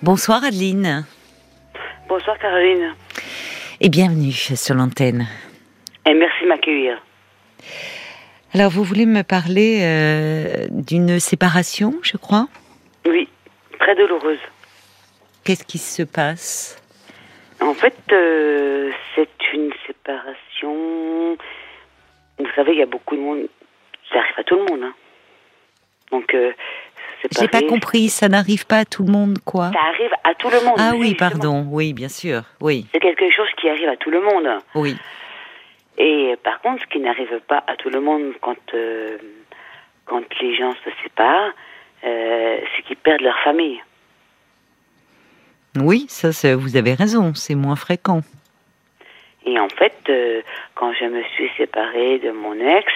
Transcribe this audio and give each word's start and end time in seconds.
Bonsoir 0.00 0.44
Adeline. 0.44 1.04
Bonsoir 2.08 2.38
Caroline. 2.38 2.94
Et 3.80 3.88
bienvenue 3.88 4.30
sur 4.30 4.76
l'antenne. 4.76 5.26
Et 6.06 6.14
merci 6.14 6.44
de 6.44 6.48
m'accueillir. 6.48 7.02
Alors 8.54 8.70
vous 8.70 8.84
voulez 8.84 9.06
me 9.06 9.22
parler 9.22 9.80
euh, 9.82 10.68
d'une 10.70 11.18
séparation, 11.18 11.94
je 12.02 12.16
crois? 12.16 12.46
Oui, 13.08 13.28
très 13.80 13.96
douloureuse. 13.96 14.38
Qu'est-ce 15.42 15.64
qui 15.64 15.78
se 15.78 16.04
passe? 16.04 16.80
En 17.60 17.74
fait, 17.74 17.98
euh, 18.12 18.92
c'est 19.16 19.52
une 19.52 19.72
séparation. 19.84 21.36
Vous 22.38 22.46
savez, 22.54 22.74
il 22.74 22.78
y 22.78 22.82
a 22.82 22.86
beaucoup 22.86 23.16
de 23.16 23.20
monde. 23.20 23.48
Ça 24.12 24.20
arrive 24.20 24.38
à 24.38 24.44
tout 24.44 24.54
le 24.54 24.64
monde. 24.64 24.84
Hein. 24.84 24.94
Donc, 26.12 26.32
euh, 26.34 26.52
j'ai 27.38 27.48
pas 27.48 27.62
compris, 27.62 28.08
ça 28.08 28.28
n'arrive 28.28 28.66
pas 28.66 28.78
à 28.78 28.84
tout 28.84 29.02
le 29.04 29.12
monde, 29.12 29.38
quoi. 29.44 29.70
Ça 29.72 29.80
arrive 29.80 30.12
à 30.24 30.34
tout 30.34 30.48
le 30.50 30.64
monde. 30.64 30.76
Ah 30.78 30.92
oui, 30.96 31.14
pardon, 31.14 31.66
oui, 31.70 31.92
bien 31.92 32.08
sûr, 32.08 32.42
oui. 32.60 32.86
C'est 32.92 33.00
quelque 33.00 33.30
chose 33.30 33.48
qui 33.60 33.68
arrive 33.68 33.88
à 33.88 33.96
tout 33.96 34.10
le 34.10 34.20
monde. 34.20 34.48
Oui. 34.74 34.96
Et 35.98 36.36
par 36.44 36.60
contre, 36.60 36.82
ce 36.82 36.86
qui 36.86 37.00
n'arrive 37.00 37.40
pas 37.48 37.62
à 37.66 37.76
tout 37.76 37.90
le 37.90 38.00
monde 38.00 38.32
quand, 38.40 38.56
euh, 38.74 39.18
quand 40.04 40.22
les 40.40 40.56
gens 40.56 40.72
se 40.84 40.90
séparent, 41.02 41.52
euh, 42.04 42.58
c'est 42.76 42.82
qu'ils 42.82 42.96
perdent 42.96 43.22
leur 43.22 43.38
famille. 43.40 43.82
Oui, 45.76 46.06
ça, 46.08 46.56
vous 46.56 46.76
avez 46.76 46.94
raison, 46.94 47.34
c'est 47.34 47.54
moins 47.54 47.76
fréquent. 47.76 48.20
Et 49.44 49.58
en 49.58 49.68
fait, 49.68 49.96
euh, 50.08 50.42
quand 50.74 50.92
je 50.92 51.04
me 51.06 51.22
suis 51.34 51.50
séparée 51.56 52.18
de 52.18 52.30
mon 52.30 52.54
ex, 52.54 52.86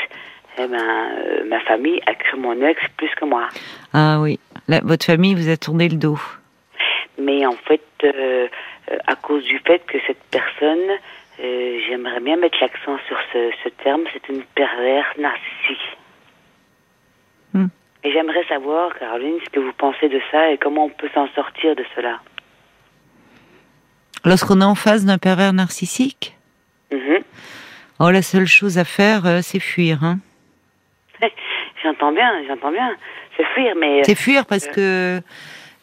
eh 0.58 0.66
ben, 0.66 0.78
euh, 0.78 1.44
ma 1.48 1.60
famille 1.60 2.00
a 2.06 2.14
cru 2.14 2.36
mon 2.36 2.60
ex 2.62 2.80
plus 2.96 3.10
que 3.16 3.24
moi. 3.24 3.48
Ah 3.92 4.18
oui, 4.20 4.38
votre 4.68 5.04
famille 5.04 5.34
vous 5.34 5.48
a 5.48 5.56
tourné 5.56 5.88
le 5.88 5.96
dos. 5.96 6.18
Mais 7.18 7.46
en 7.46 7.56
fait, 7.56 7.82
euh, 8.04 8.48
euh, 8.90 8.98
à 9.06 9.16
cause 9.16 9.44
du 9.44 9.58
fait 9.60 9.80
que 9.86 9.98
cette 10.06 10.22
personne, 10.30 10.98
j'aimerais 11.38 12.20
bien 12.20 12.36
mettre 12.36 12.56
l'accent 12.60 12.98
sur 13.08 13.16
ce, 13.32 13.68
terme, 13.82 14.02
c'est 14.12 14.28
une 14.28 14.42
perverse 14.54 15.16
narcissique. 15.18 15.98
Hmm. 17.54 17.66
Et 18.04 18.12
j'aimerais 18.12 18.44
savoir, 18.44 18.96
Caroline, 18.98 19.38
ce 19.44 19.50
que 19.50 19.58
vous 19.58 19.72
pensez 19.72 20.08
de 20.08 20.20
ça 20.30 20.50
et 20.50 20.58
comment 20.58 20.84
on 20.84 20.90
peut 20.90 21.08
s'en 21.14 21.26
sortir 21.28 21.74
de 21.74 21.84
cela. 21.96 22.20
Lorsqu'on 24.24 24.60
est 24.60 24.64
en 24.64 24.76
face 24.76 25.04
d'un 25.04 25.18
pervers 25.18 25.52
narcissique? 25.52 26.36
Mm-hmm. 26.92 27.22
Oh, 27.98 28.10
la 28.10 28.22
seule 28.22 28.46
chose 28.46 28.78
à 28.78 28.84
faire, 28.84 29.42
c'est 29.42 29.58
fuir. 29.58 30.04
Hein 30.04 30.18
j'entends 31.82 32.12
bien, 32.12 32.30
j'entends 32.46 32.72
bien. 32.72 32.90
C'est 33.36 33.44
fuir, 33.54 33.74
mais. 33.78 34.00
Euh, 34.00 34.02
c'est 34.04 34.14
fuir 34.14 34.46
parce 34.46 34.66
que 34.66 35.20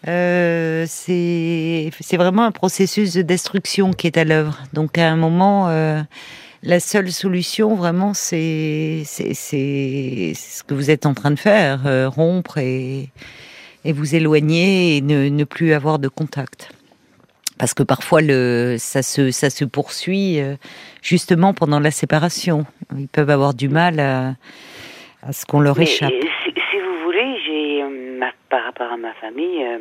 euh, 0.08 0.86
c'est 0.88 2.18
vraiment 2.18 2.44
un 2.44 2.52
processus 2.52 3.14
de 3.14 3.22
destruction 3.22 3.92
qui 3.92 4.08
est 4.08 4.18
à 4.18 4.24
l'œuvre. 4.24 4.58
Donc 4.74 4.98
à 4.98 5.10
un 5.10 5.16
moment, 5.16 5.70
euh, 5.70 6.02
la 6.64 6.80
seule 6.80 7.12
solution 7.12 7.76
vraiment, 7.76 8.14
c'est 8.14 9.04
ce 9.06 10.64
que 10.64 10.74
vous 10.74 10.92
êtes 10.92 11.06
en 11.06 11.14
train 11.14 11.32
de 11.32 11.40
faire, 11.40 12.12
rompre 12.14 12.58
et, 12.58 13.10
et 13.86 13.94
vous 13.94 14.16
éloigner 14.16 14.98
et 14.98 15.02
ne, 15.02 15.30
ne, 15.30 15.44
plus 15.44 15.74
avoir 15.74 16.00
de 16.00 16.08
contact. 16.08 16.72
Parce 17.58 17.74
que 17.74 17.84
parfois 17.84 18.22
le, 18.22 18.78
ça, 18.80 19.04
se, 19.04 19.32
ça 19.32 19.50
se 19.50 19.66
poursuit 19.66 20.40
justement 21.02 21.54
pendant 21.54 21.82
la 21.82 21.92
séparation. 21.92 22.66
Ils 22.98 23.10
peuvent 23.10 23.30
avoir 23.30 23.54
du 23.54 23.68
mal 23.68 24.00
à 24.00 24.36
à 25.22 25.34
ce 25.34 25.46
qu'on 25.46 25.60
leur 25.60 25.80
échappe. 25.80 26.12
Si, 26.44 26.80
vous 26.80 27.04
voulez, 27.04 27.40
j'ai 27.46 27.84
euh, 27.84 28.26
par 28.50 28.64
rapport 28.64 28.92
à 28.92 28.98
ma 28.98 29.14
famille, 29.14 29.64
euh, 29.64 29.80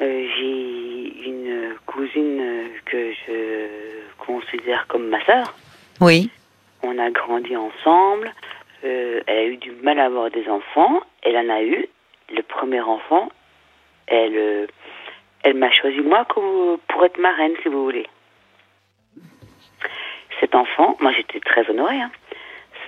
euh, 0.00 0.28
j'ai 0.36 1.28
une 1.28 1.74
cousine 1.86 2.68
que 2.84 3.12
je 3.12 3.66
considère 4.18 4.86
comme 4.88 5.08
ma 5.08 5.24
sœur. 5.24 5.54
Oui. 6.00 6.30
On 6.82 6.98
a 6.98 7.10
grandi 7.10 7.56
ensemble. 7.56 8.32
elle 8.82 9.22
a 9.26 9.44
eu 9.44 9.56
du 9.56 9.72
mal 9.82 9.98
à 9.98 10.06
avoir 10.06 10.30
des 10.30 10.48
enfants. 10.48 11.00
Elle 11.22 11.36
en 11.36 11.48
a 11.48 11.62
eu. 11.62 11.86
Le 12.34 12.42
premier 12.42 12.80
enfant, 12.80 13.28
elle, 14.08 14.68
elle 15.44 15.54
m'a 15.54 15.70
choisi 15.70 16.00
moi 16.00 16.26
pour 16.26 17.04
être 17.04 17.18
marraine, 17.18 17.52
si 17.62 17.68
vous 17.68 17.84
voulez. 17.84 18.06
Cet 20.40 20.56
enfant, 20.56 20.96
moi 21.00 21.12
j'étais 21.12 21.40
très 21.40 21.68
honorée. 21.70 22.00
Hein 22.00 22.10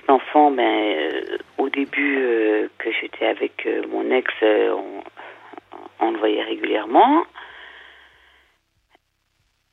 enfant, 0.09 0.51
ben, 0.51 0.63
euh, 0.63 1.37
au 1.57 1.69
début 1.69 2.17
euh, 2.19 2.67
que 2.77 2.91
j'étais 2.91 3.25
avec 3.25 3.65
euh, 3.65 3.83
mon 3.87 4.09
ex, 4.11 4.31
on, 4.41 6.11
le 6.11 6.17
voyait 6.17 6.43
régulièrement. 6.43 7.25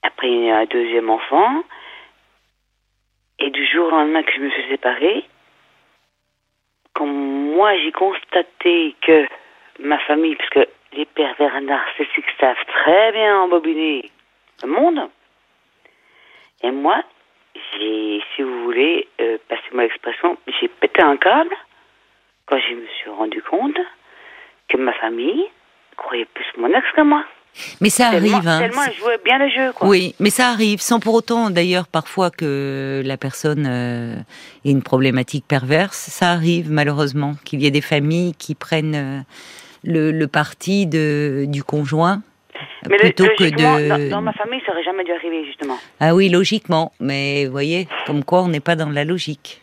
Après, 0.02 0.28
il 0.30 0.44
y 0.44 0.50
a 0.50 0.58
un 0.58 0.64
deuxième 0.66 1.10
enfant. 1.10 1.64
Et 3.38 3.50
du 3.50 3.66
jour 3.66 3.88
au 3.88 3.90
lendemain 3.90 4.22
que 4.22 4.32
je 4.32 4.40
me 4.40 4.50
suis 4.50 4.68
séparée, 4.68 5.24
quand 6.94 7.06
moi 7.06 7.76
j'ai 7.78 7.92
constaté 7.92 8.94
que 9.02 9.26
ma 9.80 9.98
famille, 10.00 10.36
puisque 10.36 10.68
les 10.92 11.04
pervers 11.04 11.60
narcissiques 11.60 12.24
savent 12.40 12.64
très 12.66 13.12
bien 13.12 13.40
embobiner 13.40 14.10
le 14.62 14.68
monde, 14.68 15.10
et 16.62 16.70
moi, 16.70 17.02
j'ai, 17.72 18.20
si 18.34 18.42
vous 18.42 18.64
voulez, 18.64 19.08
euh, 19.20 19.38
passez-moi 19.48 19.84
l'expression, 19.84 20.36
j'ai 20.60 20.68
pété 20.68 21.02
un 21.02 21.16
câble 21.16 21.54
quand 22.46 22.58
je 22.58 22.74
me 22.74 22.86
suis 23.00 23.10
rendu 23.10 23.42
compte 23.42 23.78
que 24.68 24.76
ma 24.76 24.92
famille 24.94 25.44
croyait 25.96 26.26
plus 26.26 26.46
mon 26.58 26.68
ex 26.68 26.86
que 26.94 27.02
moi. 27.02 27.24
Mais 27.80 27.88
ça 27.88 28.08
arrive, 28.08 28.34
hein. 28.46 28.58
Tellement 28.58 28.82
elle 28.86 28.94
jouait 28.94 29.18
bien 29.24 29.38
le 29.38 29.48
jeu, 29.48 29.72
quoi. 29.72 29.88
Oui, 29.88 30.14
mais 30.20 30.30
ça 30.30 30.48
arrive, 30.48 30.80
sans 30.80 31.00
pour 31.00 31.14
autant, 31.14 31.50
d'ailleurs, 31.50 31.88
parfois 31.88 32.30
que 32.30 33.02
la 33.04 33.16
personne 33.16 33.66
euh, 33.66 34.16
ait 34.64 34.70
une 34.70 34.82
problématique 34.82 35.46
perverse. 35.48 35.96
Ça 35.96 36.32
arrive, 36.32 36.70
malheureusement, 36.70 37.34
qu'il 37.44 37.62
y 37.62 37.66
ait 37.66 37.70
des 37.70 37.80
familles 37.80 38.34
qui 38.34 38.54
prennent 38.54 38.94
euh, 38.94 39.20
le, 39.84 40.12
le, 40.12 40.28
parti 40.28 40.86
de, 40.86 41.46
du 41.48 41.64
conjoint 41.64 42.20
mais 42.88 42.96
plutôt 42.96 43.26
que 43.38 43.44
de... 43.44 44.10
Dans, 44.10 44.22
ma 44.22 44.32
famille, 44.32 44.60
ça 44.66 44.72
aurait 44.72 44.84
jamais 44.84 45.04
dû 45.04 45.12
arriver, 45.12 45.44
justement. 45.44 45.78
Ah 46.00 46.14
oui, 46.14 46.28
logiquement. 46.28 46.92
Mais 47.00 47.46
vous 47.46 47.52
voyez, 47.52 47.88
comme 48.06 48.24
quoi 48.24 48.42
on 48.42 48.48
n'est 48.48 48.60
pas 48.60 48.76
dans 48.76 48.90
la 48.90 49.04
logique. 49.04 49.62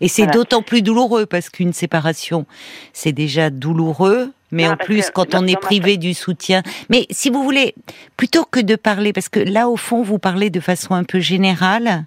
Et 0.00 0.08
c'est 0.08 0.26
d'autant 0.26 0.62
plus 0.62 0.82
douloureux 0.82 1.26
parce 1.26 1.50
qu'une 1.50 1.72
séparation, 1.72 2.46
c'est 2.92 3.12
déjà 3.12 3.50
douloureux, 3.50 4.32
mais 4.52 4.68
en 4.68 4.76
plus 4.76 5.10
quand 5.10 5.34
on 5.34 5.46
est 5.46 5.60
privé 5.60 5.96
du 5.96 6.14
soutien. 6.14 6.62
Mais 6.88 7.06
si 7.10 7.30
vous 7.30 7.42
voulez, 7.42 7.74
plutôt 8.16 8.44
que 8.44 8.60
de 8.60 8.76
parler, 8.76 9.12
parce 9.12 9.28
que 9.28 9.40
là 9.40 9.68
au 9.68 9.76
fond 9.76 10.02
vous 10.02 10.18
parlez 10.18 10.50
de 10.50 10.60
façon 10.60 10.94
un 10.94 11.04
peu 11.04 11.18
générale 11.18 12.04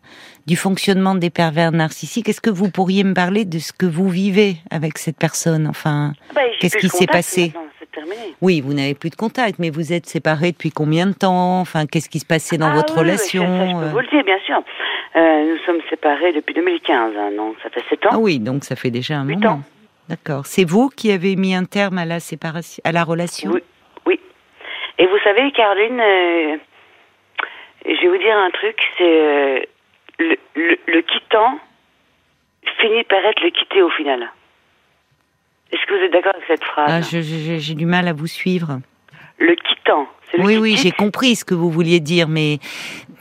du 0.47 0.55
fonctionnement 0.55 1.15
des 1.15 1.29
pervers 1.29 1.71
narcissiques, 1.71 2.29
est-ce 2.29 2.41
que 2.41 2.49
vous 2.49 2.69
pourriez 2.69 3.03
me 3.03 3.13
parler 3.13 3.43
de 3.43 3.59
ce 3.59 3.73
que 3.73 3.85
vous 3.85 4.09
vivez 4.09 4.55
avec 4.69 4.97
cette 4.97 5.17
personne? 5.17 5.67
Enfin, 5.67 6.13
ah 6.29 6.33
bah, 6.33 6.41
qu'est-ce 6.59 6.77
qui 6.77 6.89
s'est 6.89 7.07
passé? 7.07 7.53
Oui, 8.41 8.61
vous 8.61 8.73
n'avez 8.73 8.93
plus 8.93 9.09
de 9.09 9.15
contact, 9.15 9.59
mais 9.59 9.69
vous 9.69 9.93
êtes 9.93 10.05
séparés 10.05 10.51
depuis 10.51 10.71
combien 10.71 11.07
de 11.07 11.13
temps? 11.13 11.59
Enfin, 11.59 11.85
qu'est-ce 11.85 12.09
qui 12.09 12.19
se 12.19 12.25
passait 12.25 12.57
dans 12.57 12.69
ah 12.71 12.75
votre 12.75 12.97
relation 12.97 13.43
ça, 13.43 13.67
je 13.67 13.73
peux 13.73 13.91
vous 13.91 13.99
le 13.99 14.07
dire, 14.07 14.23
bien 14.23 14.39
sûr. 14.45 14.63
Euh, 15.15 15.51
nous 15.51 15.57
sommes 15.65 15.81
séparés 15.89 16.31
depuis 16.31 16.53
2015, 16.53 17.13
hein, 17.17 17.31
donc 17.35 17.55
ça 17.61 17.69
fait 17.69 17.83
7 17.89 18.05
ans. 18.05 18.09
Ah 18.13 18.19
oui, 18.19 18.39
donc 18.39 18.63
ça 18.63 18.75
fait 18.75 18.91
déjà 18.91 19.15
un 19.17 19.25
moment. 19.25 19.61
D'accord. 20.07 20.45
C'est 20.45 20.65
vous 20.65 20.89
qui 20.89 21.11
avez 21.11 21.35
mis 21.35 21.53
un 21.53 21.65
terme 21.65 21.97
à 21.97 22.05
la 22.05 22.19
séparation, 22.19 22.81
à 22.85 22.91
la 22.91 23.03
relation? 23.03 23.51
Oui. 23.51 23.61
oui. 24.05 24.19
Et 24.97 25.05
vous 25.05 25.19
savez, 25.23 25.51
Caroline, 25.51 25.99
euh, 25.99 26.57
je 27.85 28.01
vais 28.01 28.07
vous 28.07 28.17
dire 28.17 28.37
un 28.37 28.51
truc, 28.51 28.77
c'est 28.97 29.03
euh, 29.03 29.59
le, 30.19 30.37
le 30.55 31.01
quittant 31.01 31.59
finit 32.79 33.03
par 33.03 33.19
être 33.25 33.41
le 33.43 33.49
quitté 33.49 33.81
au 33.81 33.89
final. 33.89 34.29
Est-ce 35.71 35.85
que 35.85 35.97
vous 35.97 36.03
êtes 36.03 36.13
d'accord 36.13 36.33
avec 36.35 36.47
cette 36.47 36.63
phrase 36.63 36.89
ah, 36.89 37.19
J'ai 37.21 37.75
du 37.75 37.85
mal 37.85 38.07
à 38.07 38.13
vous 38.13 38.27
suivre. 38.27 38.79
Le 39.37 39.55
quittant. 39.55 40.07
Le 40.33 40.43
oui, 40.43 40.57
oui, 40.57 40.75
j'ai 40.77 40.91
compris 40.91 41.35
ce 41.35 41.43
que 41.43 41.53
vous 41.53 41.69
vouliez 41.69 41.99
dire, 41.99 42.27
mais 42.27 42.59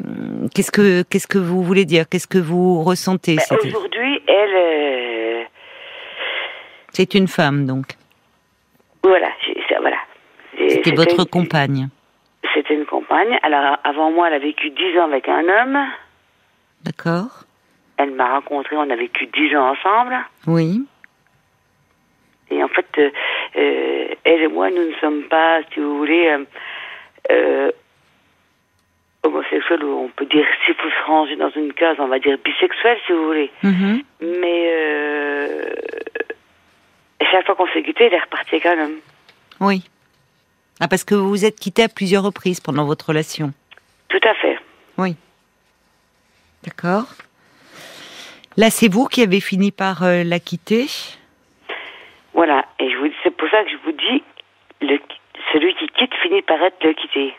hum, 0.04 0.48
qu'est-ce 0.54 0.70
que 0.70 1.02
qu'est-ce 1.02 1.26
que 1.26 1.38
vous 1.38 1.62
voulez 1.62 1.84
dire? 1.84 2.04
Qu'est-ce 2.08 2.28
que 2.28 2.38
vous 2.38 2.82
ressentez? 2.82 3.36
Ben, 3.36 3.56
Aujourd'hui, 3.64 4.20
elle. 4.28 4.54
Euh, 4.54 5.42
c'est 6.92 7.14
une 7.14 7.28
femme, 7.28 7.66
donc. 7.66 7.96
Voilà, 9.02 9.28
voilà. 9.80 9.96
C'était 10.68 10.92
votre 10.92 11.24
compagne. 11.24 11.88
C'était 12.54 12.74
une 12.74 12.84
compagne. 12.84 13.38
Alors, 13.42 13.78
avant 13.84 14.10
moi, 14.10 14.28
elle 14.28 14.34
a 14.34 14.38
vécu 14.38 14.70
dix 14.70 14.98
ans 14.98 15.04
avec 15.04 15.28
un 15.28 15.42
homme. 15.48 15.78
D'accord. 16.82 17.44
Elle 17.96 18.12
m'a 18.12 18.34
rencontré, 18.34 18.76
on 18.76 18.88
a 18.88 18.96
vécu 18.96 19.26
dix 19.26 19.54
ans 19.56 19.72
ensemble. 19.72 20.16
Oui. 20.46 20.82
Et 22.50 22.62
en 22.62 22.68
fait, 22.68 22.86
euh, 22.98 23.10
euh, 23.56 24.14
elle 24.24 24.42
et 24.42 24.48
moi, 24.48 24.70
nous 24.70 24.88
ne 24.88 24.94
sommes 25.00 25.24
pas, 25.24 25.60
si 25.72 25.80
vous 25.80 25.98
voulez, 25.98 26.36
euh, 27.30 27.70
homosexuels, 29.22 29.84
on 29.84 30.08
peut 30.08 30.26
dire, 30.26 30.46
s'il 30.64 30.74
faut 30.74 30.88
se 30.88 31.06
ranger 31.06 31.36
dans 31.36 31.50
une 31.50 31.72
case, 31.72 31.96
on 31.98 32.08
va 32.08 32.18
dire 32.18 32.38
bisexuel, 32.44 32.98
si 33.06 33.12
vous 33.12 33.26
voulez. 33.26 33.50
Mm-hmm. 33.62 34.02
Mais 34.40 35.70
chaque 37.30 37.46
fois 37.46 37.54
qu'on 37.54 37.68
s'est 37.68 37.82
quitté, 37.82 38.04
elle 38.04 38.14
est 38.14 38.20
repartie 38.20 38.60
quand 38.60 38.76
même. 38.76 38.96
Oui. 39.60 39.84
Ah, 40.80 40.88
parce 40.88 41.04
que 41.04 41.14
vous 41.14 41.28
vous 41.28 41.44
êtes 41.44 41.60
quitté 41.60 41.84
à 41.84 41.88
plusieurs 41.88 42.24
reprises 42.24 42.60
pendant 42.60 42.84
votre 42.84 43.08
relation. 43.08 43.52
Tout 44.08 44.20
à 44.24 44.34
fait. 44.34 44.58
Oui. 44.98 45.14
D'accord. 46.64 47.06
Là, 48.56 48.70
c'est 48.70 48.88
vous 48.88 49.06
qui 49.06 49.22
avez 49.22 49.40
fini 49.40 49.70
par 49.70 50.02
euh, 50.02 50.24
la 50.24 50.40
quitter. 50.40 50.86
Voilà. 52.34 52.64
Et 52.78 52.90
je 52.90 52.96
vous, 52.96 53.08
c'est 53.22 53.30
pour 53.36 53.48
ça 53.50 53.62
que 53.64 53.70
je 53.70 53.76
vous 53.84 53.92
dis, 53.92 54.22
le, 54.80 54.98
celui 55.52 55.74
qui 55.74 55.86
quitte 55.88 56.14
finit 56.22 56.42
par 56.42 56.60
être 56.62 56.82
le 56.84 56.92
quitté. 56.94 57.34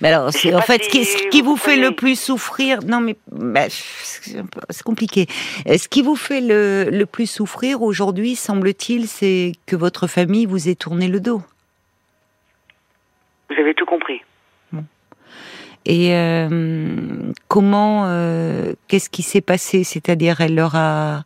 Mais 0.00 0.08
alors, 0.08 0.26
en 0.26 0.60
fait 0.60 0.82
si 0.82 0.90
ce 0.90 0.90
qui, 0.90 1.04
ce 1.04 1.28
qui 1.28 1.40
vous 1.40 1.50
vous 1.50 1.56
fait 1.56 1.76
le 1.76 1.92
plus 1.92 2.18
souffrir. 2.18 2.80
Non, 2.84 3.00
mais 3.00 3.16
bah, 3.30 3.66
c'est 3.68 4.82
compliqué. 4.82 5.26
Euh, 5.68 5.78
Ce 5.78 5.88
qui 5.88 6.02
vous 6.02 6.16
fait 6.16 6.40
le, 6.40 6.90
le 6.90 7.06
plus 7.06 7.30
souffrir 7.30 7.80
aujourd'hui, 7.82 8.34
semble-t-il, 8.34 9.06
c'est 9.06 9.52
que 9.66 9.76
votre 9.76 10.06
famille 10.06 10.46
vous 10.46 10.68
ait 10.68 10.74
tourné 10.74 11.08
le 11.08 11.20
dos. 11.20 11.42
Vous 13.50 13.56
avez 13.56 13.74
tout 13.74 13.86
compris. 13.86 14.20
Et 15.86 16.14
euh, 16.14 17.30
comment, 17.46 18.06
euh, 18.06 18.72
qu'est-ce 18.88 19.10
qui 19.10 19.22
s'est 19.22 19.42
passé? 19.42 19.84
C'est-à-dire, 19.84 20.40
elle 20.40 20.54
leur 20.54 20.74
a, 20.76 21.24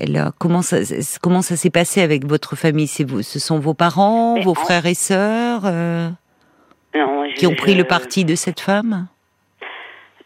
elle 0.00 0.16
a- 0.16 0.32
comment 0.38 0.62
ça, 0.62 0.78
comment 1.22 1.42
ça 1.42 1.56
s'est 1.56 1.70
passé 1.70 2.00
avec 2.02 2.24
votre 2.26 2.56
famille? 2.56 2.86
C'est 2.86 3.04
vous, 3.08 3.22
ce 3.22 3.38
sont 3.38 3.58
vos 3.58 3.74
parents, 3.74 4.34
Mais 4.34 4.42
vos 4.42 4.54
frères 4.54 4.86
et 4.86 4.94
sœurs 4.94 5.62
euh, 5.64 6.08
Non, 6.94 7.28
je- 7.28 7.34
qui 7.36 7.46
ont 7.46 7.54
pris 7.54 7.72
je- 7.72 7.78
le 7.78 7.84
parti 7.84 8.24
de 8.24 8.34
cette 8.34 8.60
femme? 8.60 9.06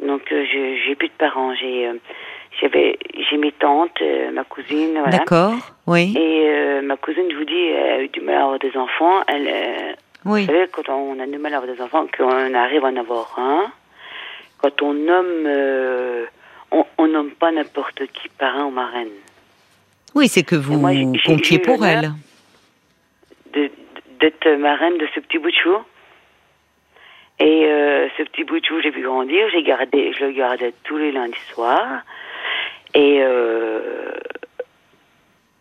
Donc, 0.05 0.23
euh, 0.33 0.45
je- 0.53 0.77
j'ai 0.87 0.95
plus 0.95 1.09
de 1.09 1.13
parents. 1.19 1.55
J'ai, 1.55 1.89
euh, 1.89 1.95
j'avais, 2.61 2.99
j'ai 3.31 3.37
mes 3.37 3.53
tantes, 3.53 4.01
euh, 4.03 4.31
ma 4.33 4.45
cousine, 4.45 4.93
voilà. 4.99 5.19
D'accord, 5.19 5.55
oui, 5.87 6.15
Et 6.17 6.81
ma 6.83 6.97
cousine, 6.97 7.25
je 7.31 7.37
vous 7.37 7.45
dis, 7.45 7.55
elle 7.69 8.01
a 8.01 8.03
eu 8.03 8.09
du 8.09 8.21
mal 8.21 8.35
à 8.37 8.43
avoir 8.43 8.59
des 8.59 8.77
enfants. 8.77 9.23
Elle, 9.29 9.97
oui, 10.27 10.43
Vous 10.43 10.47
savez, 10.47 10.67
quand 10.71 10.89
on 10.91 11.19
a 11.21 11.27
du 11.27 11.39
mal 11.39 11.55
à 11.55 11.59
avoir 11.59 11.75
des 11.75 11.81
enfants, 11.83 12.07
qu'on 12.17 12.55
arrive 12.55 12.85
à 12.85 12.89
en 12.89 12.97
avoir 12.97 13.35
un, 13.39 13.67
quand 14.59 14.83
on 14.83 14.93
nomme, 14.93 15.49
on, 16.73 16.85
on 16.99 17.07
nomme 17.09 17.31
pas 17.31 17.51
n'importe 17.53 18.01
qui 18.13 18.29
parrain 18.39 18.65
ou 18.65 18.71
marraine. 18.71 19.09
Oui, 20.15 20.29
c'est 20.29 20.43
que 20.45 20.55
vous 20.57 20.79
moi, 20.79 20.93
comptiez 21.25 21.59
pour 21.59 21.85
elle. 21.85 22.13
d'être 24.21 24.49
marraine 24.59 24.97
de 24.99 25.07
ce 25.15 25.21
petit 25.21 25.39
bout 25.39 25.51
de 25.51 25.57
chou. 25.57 25.77
Et 27.41 27.67
euh, 27.67 28.09
ce 28.17 28.23
petit 28.23 28.45
bout 28.45 28.61
de 28.61 28.65
chou, 28.65 28.81
j'ai 28.81 28.91
vu 28.91 29.03
grandir, 29.03 29.49
j'ai 29.51 29.63
gardé, 29.63 30.13
je 30.19 30.25
le 30.25 30.33
gardais 30.33 30.73
tous 30.85 30.97
les 30.97 31.11
lundis 31.13 31.35
soirs. 31.53 32.03
Et 32.95 33.19
euh, 33.23 34.13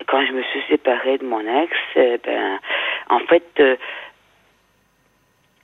quand 0.07 0.23
je 0.25 0.31
me 0.33 0.43
suis 0.43 0.61
séparée 0.69 1.17
de 1.17 1.25
mon 1.25 1.39
ex, 1.39 1.71
eh 1.95 2.19
ben, 2.23 2.59
en 3.09 3.19
fait, 3.21 3.43
euh, 3.59 3.75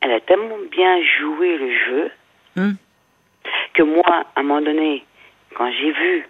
elle 0.01 0.13
a 0.13 0.19
tellement 0.21 0.57
bien 0.71 0.99
joué 1.19 1.57
le 1.57 1.71
jeu 1.85 2.11
Hmm. 2.55 2.71
que 3.75 3.83
moi, 3.83 4.25
à 4.35 4.39
un 4.39 4.41
moment 4.43 4.59
donné, 4.59 5.05
quand 5.55 5.71
j'ai 5.71 5.91
vu 5.91 6.27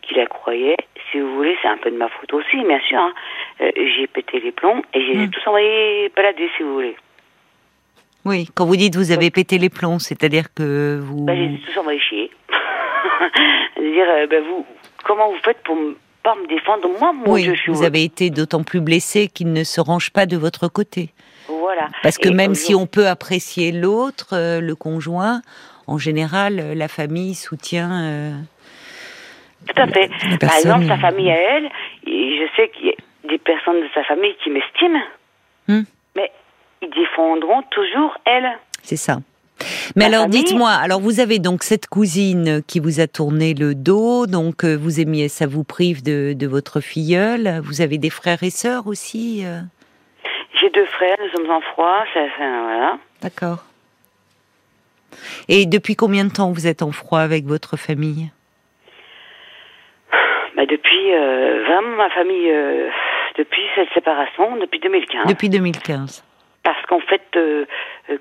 qu'il 0.00 0.16
la 0.16 0.24
croyait, 0.26 0.77
si 1.10 1.20
vous 1.20 1.34
voulez, 1.36 1.56
c'est 1.62 1.68
un 1.68 1.76
peu 1.78 1.90
de 1.90 1.96
ma 1.96 2.08
faute 2.08 2.32
aussi, 2.34 2.56
bien 2.64 2.80
sûr. 2.80 2.98
hein, 2.98 3.12
euh, 3.60 3.70
j'ai 3.76 4.06
pété 4.06 4.40
les 4.40 4.52
plombs 4.52 4.82
et 4.94 5.00
j'ai 5.04 5.14
Hmm. 5.26 5.30
tous 5.30 5.46
envoyé 5.48 6.10
balader, 6.14 6.48
si 6.56 6.62
vous 6.62 6.74
voulez. 6.74 6.96
Oui, 8.24 8.48
quand 8.54 8.66
vous 8.66 8.76
dites 8.76 8.96
vous 8.96 9.10
avez 9.12 9.30
pété 9.30 9.58
les 9.58 9.70
plombs, 9.70 9.98
c'est-à-dire 9.98 10.52
que 10.54 10.98
vous. 11.00 11.24
Ben, 11.24 11.36
j'ai 11.36 11.60
tous 11.72 11.78
envoyé 11.80 11.98
chier. 12.00 12.30
dire, 13.76 14.06
euh, 14.08 14.26
ben, 14.26 14.42
vous, 14.44 14.66
comment 15.04 15.30
vous 15.30 15.38
faites 15.44 15.62
pour 15.62 15.76
m- 15.76 15.94
pas 16.22 16.34
me 16.34 16.46
défendre? 16.46 16.88
Moi, 16.98 17.12
mon 17.12 17.32
oui, 17.32 17.42
Dieu, 17.44 17.54
je 17.54 17.60
suis 17.60 17.72
vous 17.72 17.84
avez 17.84 18.02
été 18.02 18.30
d'autant 18.30 18.62
plus 18.64 18.80
blessé 18.80 19.28
qu'il 19.28 19.52
ne 19.52 19.64
se 19.64 19.80
range 19.80 20.10
pas 20.10 20.26
de 20.26 20.36
votre 20.36 20.68
côté. 20.68 21.10
Voilà. 21.48 21.88
Parce 22.02 22.18
que 22.18 22.28
Et 22.28 22.32
même 22.32 22.54
si 22.54 22.74
on 22.74 22.86
peut 22.86 23.06
apprécier 23.06 23.72
l'autre, 23.72 24.28
euh, 24.34 24.60
le 24.60 24.74
conjoint, 24.74 25.40
en 25.86 25.96
général, 25.96 26.74
la 26.76 26.88
famille 26.88 27.34
soutient. 27.34 27.90
Tout 29.66 29.80
à 29.82 29.86
fait. 29.88 30.08
Par 30.40 30.54
exemple, 30.56 30.86
sa 30.86 30.98
famille 30.98 31.30
à 31.30 31.36
elle, 31.56 31.68
je 32.06 32.46
sais 32.56 32.68
qu'il 32.70 32.86
y 32.86 32.90
a 32.90 33.28
des 33.28 33.38
personnes 33.38 33.80
de 33.80 33.88
sa 33.94 34.04
famille 34.04 34.34
qui 34.42 34.50
m'estiment, 34.50 35.02
Hmm. 35.68 35.82
mais 36.16 36.30
ils 36.80 36.88
défendront 36.90 37.62
toujours 37.70 38.16
elle. 38.24 38.48
C'est 38.82 38.96
ça. 38.96 39.18
Mais 39.96 40.08
La 40.08 40.18
alors, 40.18 40.28
dites-moi, 40.28 40.70
alors 40.70 41.00
vous 41.00 41.18
avez 41.20 41.40
donc 41.40 41.62
cette 41.64 41.88
cousine 41.88 42.62
qui 42.66 42.78
vous 42.78 43.00
a 43.00 43.06
tourné 43.08 43.52
le 43.54 43.74
dos, 43.74 44.26
donc 44.26 44.64
euh, 44.64 44.76
vous 44.76 45.00
aimiez, 45.00 45.28
ça 45.28 45.46
vous 45.46 45.64
prive 45.64 46.02
de, 46.02 46.32
de 46.32 46.46
votre 46.46 46.80
filleule. 46.80 47.60
Vous 47.64 47.80
avez 47.80 47.98
des 47.98 48.08
frères 48.10 48.42
et 48.44 48.50
sœurs 48.50 48.86
aussi, 48.86 49.42
euh, 49.44 49.60
J'ai 50.60 50.70
deux 50.70 50.86
frères, 50.86 51.16
nous 51.20 51.30
sommes 51.36 51.50
en 51.50 51.60
froid, 51.60 52.04
ça, 52.14 52.20
ça, 52.38 52.44
voilà. 52.62 52.98
d'accord. 53.20 53.64
Et 55.48 55.66
depuis 55.66 55.96
combien 55.96 56.24
de 56.24 56.30
temps 56.32 56.52
vous 56.52 56.66
êtes 56.66 56.82
en 56.82 56.92
froid 56.92 57.20
avec 57.20 57.44
votre 57.44 57.76
famille? 57.76 58.30
Depuis, 60.98 61.14
euh, 61.14 61.64
vraiment, 61.64 61.96
ma 61.96 62.10
famille, 62.10 62.50
euh, 62.50 62.88
depuis 63.36 63.62
cette 63.74 63.88
séparation, 63.94 64.56
depuis 64.56 64.80
2015. 64.80 65.26
Depuis 65.26 65.48
2015. 65.48 66.24
Parce 66.62 66.84
qu'en 66.86 67.00
fait, 67.00 67.22
euh, 67.36 67.64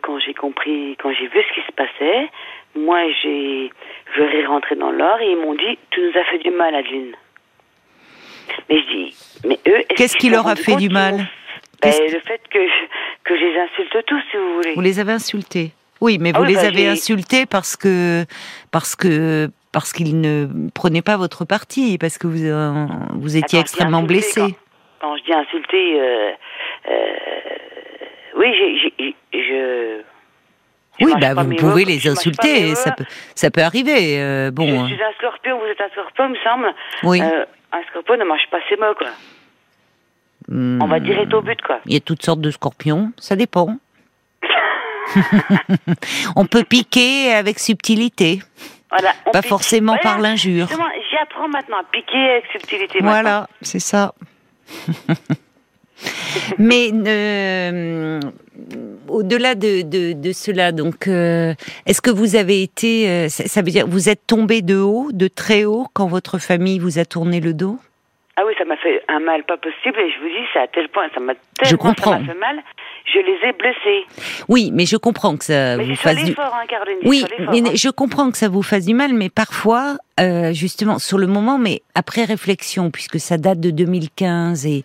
quand 0.01 0.19
j'ai 0.19 0.33
compris, 0.33 0.95
quand 1.01 1.12
j'ai 1.12 1.27
vu 1.27 1.39
ce 1.50 1.53
qui 1.59 1.65
se 1.65 1.71
passait, 1.74 2.29
moi, 2.75 3.00
j'ai, 3.21 3.71
je 4.15 4.21
ai 4.21 4.45
rentré 4.45 4.75
dans 4.75 4.91
l'or 4.91 5.19
et 5.21 5.31
ils 5.31 5.38
m'ont 5.38 5.56
dit, 5.56 5.77
tu 5.91 6.01
nous 6.01 6.19
as 6.19 6.24
fait 6.25 6.38
du 6.39 6.51
mal, 6.51 6.75
Adeline. 6.75 7.13
Mais 8.69 8.80
je 8.80 8.88
dis, 8.95 9.15
mais 9.45 9.59
eux, 9.68 9.80
est-ce 9.80 9.95
Qu'est-ce 9.95 10.18
qui 10.18 10.30
leur 10.30 10.47
a 10.47 10.56
fait 10.56 10.75
du 10.75 10.89
mal 10.89 11.25
Ben, 11.81 11.91
Le 11.91 12.19
fait 12.19 12.41
que 12.50 12.59
je, 12.59 12.85
que 13.23 13.38
je 13.38 13.44
les 13.44 13.59
insulte 13.59 14.06
tous, 14.06 14.21
si 14.31 14.38
vous 14.38 14.53
voulez. 14.56 14.73
Vous 14.75 14.81
les 14.81 15.00
avez 15.00 15.12
insultés 15.13 15.71
Oui, 16.00 16.18
mais 16.21 16.31
Ah 16.33 16.39
vous 16.39 16.45
oui, 16.45 16.53
les 16.53 16.56
bah, 16.56 16.68
avez 16.68 16.88
insultés 16.88 17.45
parce 17.45 17.75
que 17.75 18.23
parce 18.71 18.95
que 18.95 19.50
parce 19.71 19.93
qu'ils 19.93 20.19
ne 20.21 20.47
prenaient 20.73 21.01
pas 21.01 21.17
votre 21.17 21.45
parti, 21.45 21.97
parce 21.97 22.17
que 22.17 22.27
vous 22.27 22.43
euh, 22.45 22.85
vous 23.15 23.37
étiez 23.37 23.59
Attends, 23.59 23.63
extrêmement 23.65 24.03
blessé. 24.03 24.41
Quand, 24.41 25.09
quand 25.09 25.17
je 25.17 25.23
dis 25.23 25.33
insulter, 25.33 25.99
euh, 26.01 26.31
euh, 26.89 27.15
oui, 28.37 28.47
j'ai, 28.57 28.77
j'ai- 28.97 29.15
je. 29.33 30.01
je 30.99 31.05
Oui, 31.05 31.13
bah 31.19 31.33
vous 31.35 31.55
pouvez 31.55 31.83
mots, 31.83 31.89
les 31.89 32.07
insulter, 32.07 32.75
ça 32.75 32.91
peut 32.91 33.05
ça 33.35 33.51
peut 33.51 33.61
arriver. 33.61 34.19
euh, 34.21 34.51
bon, 34.51 34.67
Je 34.67 34.73
euh, 34.83 34.85
suis 34.95 35.03
un 35.03 35.11
scorpion, 35.17 35.59
vous 35.59 35.65
êtes 35.65 35.81
un 35.81 35.89
scorpion, 35.89 36.29
me 36.29 36.35
semble. 36.43 36.73
oui. 37.03 37.21
Euh, 37.21 37.45
un 37.73 37.81
scorpion 37.89 38.15
ne 38.17 38.23
mange 38.23 38.47
pas 38.49 38.59
ses 38.69 38.77
mots, 38.77 38.93
quoi. 38.97 39.09
Hmm, 40.47 40.81
On 40.81 40.87
va 40.87 40.99
direct 41.01 41.33
au 41.33 41.41
but, 41.41 41.61
quoi. 41.61 41.79
Il 41.85 41.93
y 41.93 41.97
a 41.97 41.99
toutes 41.99 42.23
sortes 42.23 42.39
de 42.39 42.49
scorpions, 42.51 43.11
ça 43.17 43.35
dépend. 43.35 43.75
On 46.35 46.45
peut 46.45 46.63
piquer 46.63 47.33
avec 47.33 47.59
subtilité, 47.59 48.39
Voilà, 48.89 49.13
pas 49.31 49.41
pique. 49.41 49.49
forcément 49.49 49.94
Voilà, 49.94 50.03
par 50.03 50.19
l'injure. 50.19 50.67
J'apprends 50.67 51.47
maintenant 51.49 51.77
à 51.77 51.83
piquer 51.91 52.31
avec 52.31 52.45
subtilité. 52.51 52.99
Voilà, 53.01 53.47
c'est 53.61 53.79
ça. 53.79 54.13
Mais 56.57 56.91
euh, 56.94 58.19
au-delà 59.07 59.56
de, 59.56 59.81
de, 59.81 60.13
de 60.13 60.31
cela, 60.31 60.71
donc, 60.71 61.07
euh, 61.07 61.53
est-ce 61.85 62.01
que 62.01 62.11
vous 62.11 62.35
avez 62.35 62.61
été, 62.61 63.09
euh, 63.09 63.29
ça, 63.29 63.47
ça 63.47 63.61
veut 63.61 63.71
dire, 63.71 63.87
vous 63.87 64.09
êtes 64.09 64.27
tombé 64.27 64.61
de 64.61 64.77
haut, 64.77 65.09
de 65.11 65.27
très 65.27 65.65
haut, 65.65 65.87
quand 65.94 66.07
votre 66.07 66.37
famille 66.37 66.79
vous 66.79 66.99
a 66.99 67.06
tourné 67.06 67.39
le 67.39 67.53
dos? 67.53 67.79
Ah 68.39 68.44
oui, 68.45 68.53
ça 68.59 68.65
m'a 68.65 68.77
fait 68.77 69.01
un 69.07 69.19
mal 69.19 69.44
pas 69.45 69.57
possible 69.57 69.99
et 69.99 70.11
je 70.11 70.19
vous 70.19 70.27
dis, 70.27 70.45
c'est 70.53 70.59
à 70.59 70.67
tel 70.67 70.89
point, 70.89 71.07
ça 71.11 71.19
m'a 71.19 71.33
tellement 71.57 71.95
ça 71.95 72.19
fait 72.19 72.39
mal, 72.39 72.61
je 73.06 73.17
les 73.17 73.49
ai 73.49 73.51
blessés. 73.53 74.06
Oui, 74.47 74.69
mais 74.71 74.85
je 74.85 74.95
comprends 74.95 75.35
que 75.37 75.45
ça 75.45 75.75
Mais 75.75 75.85
vous 75.85 75.95
fasse 75.95 76.23
du. 76.23 76.33
hein, 76.37 76.65
Caroline. 76.67 76.99
Oui, 77.03 77.25
mais 77.49 77.61
hein. 77.67 77.71
je 77.73 77.89
comprends 77.89 78.29
que 78.29 78.37
ça 78.37 78.47
vous 78.47 78.61
fasse 78.61 78.85
du 78.85 78.94
mal, 78.94 79.13
mais 79.13 79.29
parfois, 79.29 79.97
euh, 80.19 80.53
justement, 80.53 80.99
sur 80.99 81.17
le 81.17 81.25
moment, 81.25 81.57
mais 81.57 81.81
après 81.95 82.25
réflexion, 82.25 82.91
puisque 82.91 83.19
ça 83.19 83.39
date 83.39 83.59
de 83.59 83.71
2015 83.71 84.67
et 84.67 84.83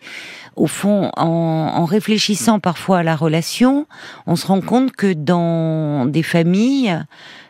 au 0.57 0.67
fond, 0.67 1.11
en, 1.19 1.27
en 1.27 1.85
réfléchissant 1.85 2.59
parfois 2.59 3.01
à 3.01 3.03
la 3.03 3.17
relation, 3.17 3.87
on 4.27 4.35
se 4.37 4.47
rend 4.47 4.63
compte 4.63 4.93
que 4.93 5.13
dans 5.13 6.07
des 6.07 6.23
familles, 6.23 6.99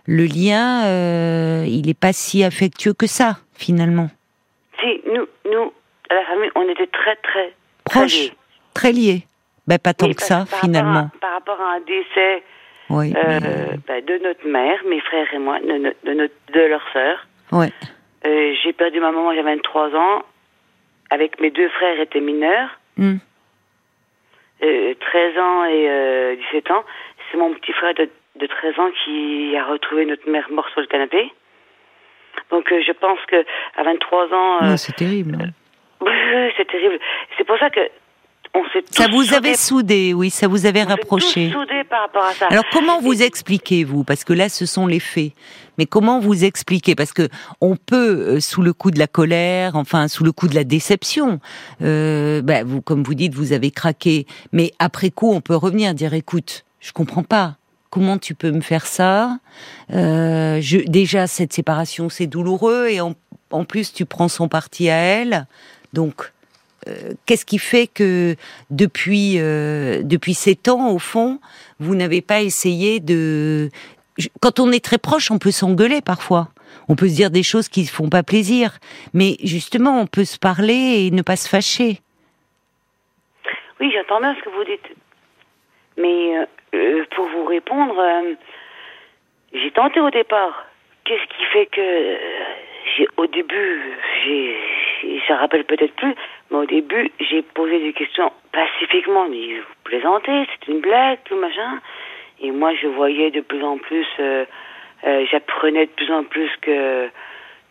le 0.06 0.24
lien, 0.24 0.84
euh, 0.86 1.64
il 1.68 1.86
n'est 1.86 1.94
pas 1.94 2.12
si 2.12 2.42
affectueux 2.42 2.92
que 2.92 3.06
ça, 3.06 3.38
finalement. 3.54 4.10
Si, 4.80 5.00
nous, 5.06 5.26
nous, 5.52 5.72
à 6.12 6.20
la 6.20 6.24
famille, 6.26 6.50
on 6.54 6.68
était 6.68 6.86
très, 6.86 7.16
très, 7.16 7.52
très 7.84 8.00
Proche, 8.00 8.12
liés. 8.14 8.32
très. 8.74 8.92
Ben, 9.66 9.78
pas 9.78 9.94
tant 9.94 10.06
Oui, 10.06 10.14
que 10.14 10.22
ça, 10.22 10.38
par 10.38 10.44
rapport 10.46 10.60
finalement. 10.60 11.08
à- 11.14 11.18
par 11.20 11.32
rapport 11.34 11.60
à 11.60 11.74
un 11.74 11.80
décès 11.80 12.42
Oui, 12.90 13.14
euh, 13.16 13.40
mais- 13.40 13.78
ben, 13.86 14.04
de 14.04 14.18
notre 14.24 14.46
mère, 14.46 14.78
mes 14.88 15.00
frères 15.00 15.32
et 15.32 15.38
moi, 15.38 15.60
de, 15.60 15.94
de, 16.04 16.12
notre, 16.14 16.34
de 16.52 16.60
leur 16.60 16.82
sœur. 16.92 17.26
ouais. 17.52 17.70
Euh, 18.26 18.54
j'ai 18.62 18.72
perdu 18.72 19.00
ma 19.00 19.10
maman, 19.10 19.30
j'avais 19.34 19.54
23 19.56 19.94
ans. 19.96 20.22
Avec 21.10 21.40
mes 21.40 21.50
deux 21.50 21.68
frères 21.70 21.98
étaient 22.00 22.20
mineurs, 22.20 22.70
Hmm. 22.96 23.16
euh, 24.62 24.94
13 25.00 25.38
ans 25.38 25.64
et 25.64 25.88
euh, 25.90 26.36
17 26.52 26.70
ans. 26.70 26.84
C'est 27.30 27.38
mon 27.38 27.52
petit 27.54 27.72
frère 27.72 27.94
de, 27.94 28.08
de 28.36 28.46
13 28.46 28.78
ans 28.78 28.90
qui 29.04 29.54
a 29.56 29.64
retrouvé 29.64 30.06
notre 30.06 30.28
mère 30.30 30.48
morte 30.50 30.70
sur 30.72 30.80
le 30.80 30.86
canapé. 30.86 31.32
Donc 32.50 32.70
euh, 32.72 32.80
je 32.86 32.92
pense 32.92 33.18
que 33.26 33.44
à 33.76 33.82
23 33.82 34.32
ans, 34.32 34.62
euh, 34.62 34.70
Ouais, 34.70 34.76
c'est 34.76 34.94
terrible. 34.94 35.36
hein. 35.40 35.48
Oui, 36.02 36.52
c'est 36.56 36.66
terrible. 36.66 36.98
C'est 37.38 37.44
pour 37.46 37.56
ça 37.58 37.70
que 37.70 37.80
on 38.54 38.62
s'est 38.72 38.84
Ça 38.90 39.06
vous 39.10 39.22
soudés- 39.24 39.34
avait 39.34 39.54
soudé, 39.54 40.12
oui, 40.14 40.28
ça 40.28 40.46
vous 40.46 40.66
avait 40.66 40.82
on 40.82 40.88
rapproché. 40.88 41.48
tous 41.50 41.60
soudés 41.60 41.84
par 41.88 42.02
rapport 42.02 42.24
à 42.24 42.34
ça. 42.34 42.46
Alors 42.50 42.64
comment 42.70 43.00
vous 43.00 43.22
expliquez 43.22 43.82
vous 43.82 44.04
Parce 44.04 44.24
que 44.24 44.34
là, 44.34 44.50
ce 44.50 44.66
sont 44.66 44.86
les 44.86 45.00
faits. 45.00 45.32
Mais 45.78 45.86
comment 45.86 46.20
vous 46.20 46.44
expliquez? 46.44 46.94
Parce 46.94 47.14
que 47.14 47.28
on 47.62 47.76
peut, 47.76 48.34
euh, 48.36 48.40
sous 48.40 48.60
le 48.60 48.74
coup 48.74 48.90
de 48.90 48.98
la 48.98 49.06
colère, 49.06 49.74
enfin 49.74 50.06
sous 50.06 50.22
le 50.22 50.32
coup 50.32 50.48
de 50.48 50.54
la 50.54 50.64
déception, 50.64 51.40
euh, 51.80 52.42
bah, 52.42 52.62
vous, 52.62 52.82
comme 52.82 53.02
vous 53.02 53.14
dites, 53.14 53.34
vous 53.34 53.54
avez 53.54 53.70
craqué. 53.70 54.26
Mais 54.52 54.72
après 54.78 55.08
coup, 55.10 55.32
on 55.32 55.40
peut 55.40 55.56
revenir 55.56 55.94
dire, 55.94 56.12
écoute, 56.12 56.64
je 56.80 56.92
comprends 56.92 57.22
pas. 57.24 57.56
Comment 57.88 58.18
tu 58.18 58.34
peux 58.34 58.50
me 58.50 58.60
faire 58.60 58.84
ça? 58.86 59.38
Euh, 59.94 60.58
je, 60.60 60.78
Déjà, 60.78 61.26
cette 61.26 61.54
séparation, 61.54 62.10
c'est 62.10 62.26
douloureux, 62.26 62.88
et 62.90 63.00
en, 63.00 63.14
en 63.50 63.64
plus, 63.64 63.94
tu 63.94 64.04
prends 64.04 64.28
son 64.28 64.48
parti 64.48 64.90
à 64.90 64.96
elle. 64.96 65.46
Donc, 65.92 66.32
euh, 66.88 67.12
qu'est-ce 67.26 67.44
qui 67.44 67.58
fait 67.58 67.86
que 67.86 68.36
depuis 68.70 69.38
euh, 69.38 70.02
depuis 70.02 70.34
sept 70.34 70.68
ans, 70.68 70.90
au 70.90 70.98
fond, 70.98 71.38
vous 71.78 71.94
n'avez 71.94 72.22
pas 72.22 72.42
essayé 72.42 73.00
de 73.00 73.70
quand 74.40 74.60
on 74.60 74.70
est 74.72 74.84
très 74.84 74.98
proche, 74.98 75.30
on 75.30 75.38
peut 75.38 75.50
s'engueuler 75.50 76.00
parfois. 76.02 76.48
On 76.88 76.96
peut 76.96 77.08
se 77.08 77.14
dire 77.14 77.30
des 77.30 77.42
choses 77.42 77.68
qui 77.68 77.82
ne 77.82 77.86
font 77.86 78.08
pas 78.08 78.22
plaisir, 78.22 78.78
mais 79.14 79.36
justement, 79.42 80.00
on 80.00 80.06
peut 80.06 80.24
se 80.24 80.38
parler 80.38 81.06
et 81.06 81.10
ne 81.10 81.22
pas 81.22 81.36
se 81.36 81.48
fâcher. 81.48 82.00
Oui, 83.80 83.92
j'entends 83.94 84.20
bien 84.20 84.34
ce 84.34 84.42
que 84.42 84.50
vous 84.50 84.64
dites. 84.64 84.96
Mais 85.96 86.38
euh, 86.38 86.46
euh, 86.74 87.04
pour 87.14 87.26
vous 87.28 87.44
répondre, 87.44 87.94
j'ai 89.52 89.70
tenté 89.72 90.00
au 90.00 90.10
départ. 90.10 90.66
Qu'est-ce 91.04 91.26
qui 91.36 91.44
fait 91.52 91.66
que 91.66 92.18
j'ai 92.96 93.06
au 93.16 93.26
début, 93.26 93.98
j'ai, 94.24 94.56
j'ai- 95.02 95.20
ça 95.28 95.36
rappelle 95.36 95.64
peut-être 95.64 95.94
plus, 95.96 96.14
mais 96.50 96.58
au 96.58 96.64
début, 96.66 97.10
j'ai 97.20 97.42
posé 97.42 97.78
des 97.80 97.92
questions 97.92 98.30
pacifiquement. 98.52 99.28
Mais 99.28 99.56
vous 99.58 99.74
plaisantez, 99.84 100.46
c'est 100.48 100.70
une 100.72 100.80
blague, 100.80 101.18
tout 101.24 101.36
machin. 101.36 101.80
Et 102.40 102.50
moi, 102.50 102.72
je 102.80 102.86
voyais 102.86 103.30
de 103.30 103.40
plus 103.40 103.62
en 103.62 103.78
plus, 103.78 104.06
euh, 104.20 104.44
euh, 105.06 105.24
j'apprenais 105.30 105.86
de 105.86 105.90
plus 105.92 106.10
en 106.12 106.24
plus 106.24 106.50
que 106.60 107.08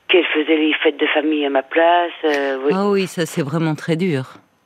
qu'elle 0.08 0.26
faisait 0.26 0.58
les 0.58 0.74
fêtes 0.74 0.98
de 0.98 1.08
famille 1.08 1.46
à 1.46 1.50
ma 1.50 1.64
place. 1.64 2.12
euh, 2.26 2.58
oui. 2.66 2.74
Ah 2.76 2.90
oui, 2.90 3.08
ça 3.08 3.26
c'est 3.26 3.42
vraiment 3.44 3.76
très 3.76 3.96
dur. 3.96 4.24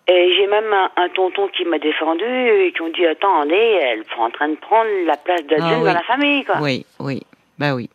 Et 0.07 0.34
j'ai 0.36 0.48
même 0.48 0.72
un, 0.74 0.89
un 0.98 1.10
tonton 1.10 1.48
qui 1.50 1.65
m'a 1.65 1.77
défendu 1.79 2.24
et 2.25 2.72
qui 2.72 2.81
ont 2.81 2.89
dit 2.89 3.05
attendez, 3.05 3.55
elle 3.55 4.00
est 4.00 4.15
en 4.19 4.29
train 4.31 4.50
de 4.50 4.55
prendre 4.55 4.89
la 5.05 5.17
place 5.17 5.43
d'Adeline 5.45 5.69
Ah 5.72 5.79
oui. 5.79 5.86
dans 5.88 5.93
la 5.93 6.03
famille 6.03 6.43
quoi. 6.45 6.55
Oui, 6.62 6.86
oui, 7.00 7.22
bah 7.60 7.74
oui. 7.75 7.89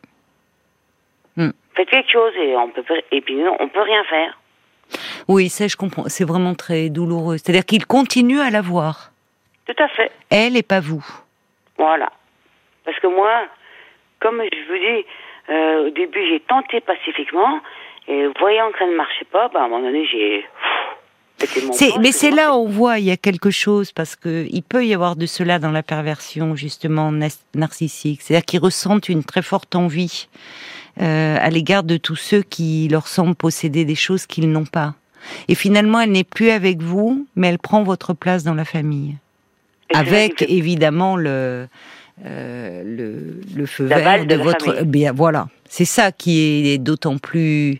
Faites 1.77 1.89
quelque 1.89 2.11
chose 2.11 2.33
et 2.37 2.57
on 2.57 2.69
peut 2.69 2.83
et 3.13 3.21
puis 3.21 3.37
non, 3.37 3.57
on 3.61 3.69
peut 3.69 3.81
rien 3.81 4.03
faire. 4.05 4.39
Oui, 5.29 5.49
ça 5.49 5.69
je 5.69 5.77
comprends. 5.77 6.05
C'est 6.09 6.25
vraiment 6.25 6.55
très 6.55 6.89
douloureux. 6.89 7.39
C'est-à-dire 7.39 7.65
qu'il 7.65 7.87
continue 7.87 8.41
à 8.41 8.51
la 8.51 8.61
voir. 8.61 9.13
Tout 9.67 9.83
à 9.83 9.89
fait. 9.89 10.11
Elle 10.31 10.57
et 10.57 10.63
pas 10.63 10.81
vous. 10.81 11.05
Voilà. 11.79 12.11
Parce 12.85 12.99
que 12.99 13.07
moi, 13.07 13.47
comme 14.21 14.43
je 14.43 14.73
vous 14.73 14.79
dis, 14.79 15.07
euh, 15.51 15.87
au 15.87 15.91
début 15.91 16.27
j'ai 16.29 16.41
tenté 16.41 16.81
pacifiquement 16.81 17.61
et 18.09 18.27
voyant 18.39 18.71
que 18.73 18.79
ça 18.79 18.87
ne 18.87 18.97
marchait 18.97 19.27
pas, 19.27 19.49
bah, 19.49 19.61
à 19.61 19.65
un 19.65 19.69
moment 19.69 19.83
donné 19.83 20.07
j'ai 20.07 20.45
mais 22.01 22.13
c'est 22.13 22.31
là 22.31 22.55
où 22.55 22.65
on 22.65 22.69
voit 22.69 22.99
il 22.99 23.07
y 23.07 23.11
a 23.11 23.17
quelque 23.17 23.51
chose 23.51 23.93
parce 23.93 24.17
que 24.17 24.47
il 24.51 24.63
peut 24.63 24.85
y 24.85 24.95
avoir 24.95 25.17
de 25.17 25.27
cela 25.27 25.59
dans 25.59 25.71
la 25.71 25.83
perversion 25.83 26.55
justement 26.55 27.13
narcissique. 27.55 28.23
C'est-à-dire 28.23 28.45
qu'ils 28.45 28.61
ressentent 28.61 29.09
une 29.09 29.25
très 29.25 29.43
forte 29.43 29.75
envie 29.75 30.29
euh, 31.01 31.37
à 31.41 31.51
l'égard 31.51 31.83
de 31.83 31.97
tous 31.97 32.17
ceux 32.17 32.43
qui 32.43 32.89
leur 32.89 33.07
semblent 33.09 33.35
posséder 33.35 33.85
des 33.85 33.95
choses 33.95 34.27
qu'ils 34.27 34.51
n'ont 34.51 34.65
pas. 34.67 34.95
Et 35.49 35.55
finalement, 35.55 36.01
elle 36.01 36.13
n'est 36.13 36.25
plus 36.25 36.51
avec 36.51 36.83
vous, 36.83 37.27
mais 37.37 37.49
elle 37.49 37.59
prend 37.59 37.83
votre 37.83 38.15
place 38.15 38.43
dans 38.45 38.55
la 38.55 38.65
famille, 38.65 39.17
Et 39.93 39.97
avec 39.97 40.43
évidemment 40.49 41.17
le 41.17 41.69
euh, 42.27 42.83
le, 42.85 43.41
le 43.57 43.67
feu 43.67 43.85
vert 43.85 44.27
de 44.27 44.35
de 44.37 44.43
votre. 44.43 44.65
famille. 44.75 44.85
Bien, 44.85 45.13
voilà, 45.13 45.49
c'est 45.69 45.85
ça 45.87 46.13
qui 46.13 46.69
est 46.69 46.79
d'autant 46.79 47.19
plus 47.19 47.79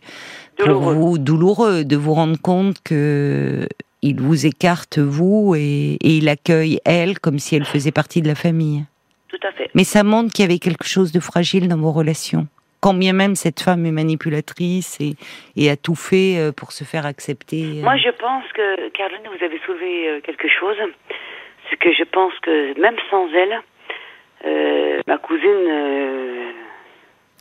pour 0.57 0.67
Douloureux. 0.67 0.93
vous 0.93 1.17
douloureux 1.17 1.83
de 1.83 1.95
vous 1.95 2.13
rendre 2.13 2.39
compte 2.39 2.77
que 2.83 3.67
il 4.03 4.19
vous 4.19 4.45
écarte 4.47 4.97
vous 4.97 5.53
et, 5.55 5.97
et 6.01 6.17
il 6.17 6.27
accueille 6.29 6.79
elle 6.85 7.19
comme 7.19 7.37
si 7.39 7.55
elle 7.55 7.65
faisait 7.65 7.91
partie 7.91 8.21
de 8.21 8.27
la 8.27 8.35
famille. 8.35 8.83
Tout 9.27 9.37
à 9.47 9.51
fait. 9.51 9.69
Mais 9.75 9.83
ça 9.83 10.03
montre 10.03 10.33
qu'il 10.33 10.43
y 10.43 10.47
avait 10.47 10.59
quelque 10.59 10.85
chose 10.87 11.11
de 11.11 11.19
fragile 11.19 11.67
dans 11.67 11.77
vos 11.77 11.91
relations. 11.91 12.47
Quand 12.81 12.93
bien 12.95 13.13
même 13.13 13.35
cette 13.35 13.59
femme 13.61 13.85
est 13.85 13.91
manipulatrice 13.91 14.99
et, 14.99 15.13
et 15.55 15.69
a 15.69 15.77
tout 15.77 15.95
fait 15.95 16.37
euh, 16.39 16.51
pour 16.51 16.71
se 16.71 16.83
faire 16.83 17.05
accepter. 17.05 17.61
euh. 17.79 17.83
Moi, 17.83 17.95
je 17.97 18.09
pense 18.09 18.43
que, 18.53 18.89
Caroline, 18.89 19.21
vous 19.37 19.45
avez 19.45 19.59
soulevé 19.65 20.09
euh, 20.09 20.19
quelque 20.21 20.47
chose. 20.47 20.75
C'est 21.69 21.77
que 21.77 21.93
je 21.93 22.03
pense 22.03 22.33
que 22.41 22.79
même 22.81 22.95
sans 23.09 23.27
elle, 23.33 23.61
euh, 24.45 24.99
ma 25.07 25.17
cousine, 25.19 25.45
euh, 25.69 26.51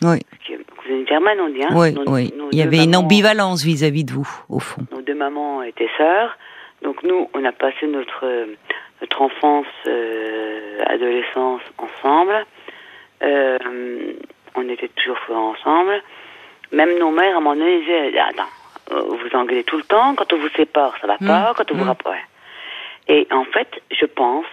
Oui, 0.03 0.19
ma 0.51 0.77
cousine 0.77 1.07
germaine, 1.09 1.41
on 1.41 1.49
dit, 1.49 1.63
hein, 1.65 1.69
oui, 1.73 1.93
nos- 1.95 2.13
oui. 2.13 2.33
nos 2.37 2.49
Il 2.53 2.59
y 2.59 2.63
avait 2.63 2.85
une 2.85 2.95
ambivalence 2.97 3.65
vis-à-vis 3.65 4.05
de 4.05 4.13
vous, 4.13 4.29
au 4.51 4.59
fond. 4.61 4.83
Nos 4.93 5.01
deux 5.03 5.15
mamans 5.15 5.63
étaient 5.63 5.89
sœurs. 5.97 6.37
Donc 6.83 7.03
nous, 7.03 7.29
on 7.35 7.45
a 7.45 7.53
passé 7.53 7.87
notre, 7.87 8.25
notre 9.01 9.23
enfance, 9.23 9.67
euh, 9.87 10.79
adolescence 10.87 11.63
ensemble. 11.79 12.45
Euh, 13.23 13.59
on 14.55 14.69
était 14.69 14.89
toujours 14.89 15.19
ensemble. 15.31 16.03
Même 16.73 16.99
nos 16.99 17.11
mères, 17.11 17.35
à 17.35 17.39
un 17.39 17.41
moment 17.41 17.57
donné, 17.57 17.81
disaient, 17.81 18.19
attends, 18.19 18.45
euh, 18.93 19.03
vous 19.03 19.37
engueulez 19.37 19.65
tout 19.65 19.77
le 19.77 19.85
temps, 19.85 20.15
quand 20.15 20.33
on 20.33 20.39
vous 20.39 20.49
sépare, 20.51 20.95
ça 21.01 21.07
va 21.07 21.19
pas, 21.19 21.53
quand 21.57 21.71
on 21.73 21.77
vous 21.77 21.85
mm. 21.85 21.89
rapproche. 21.89 22.19
Et 23.09 23.27
en 23.31 23.45
fait, 23.45 23.83
je 23.91 24.07
pense, 24.07 24.47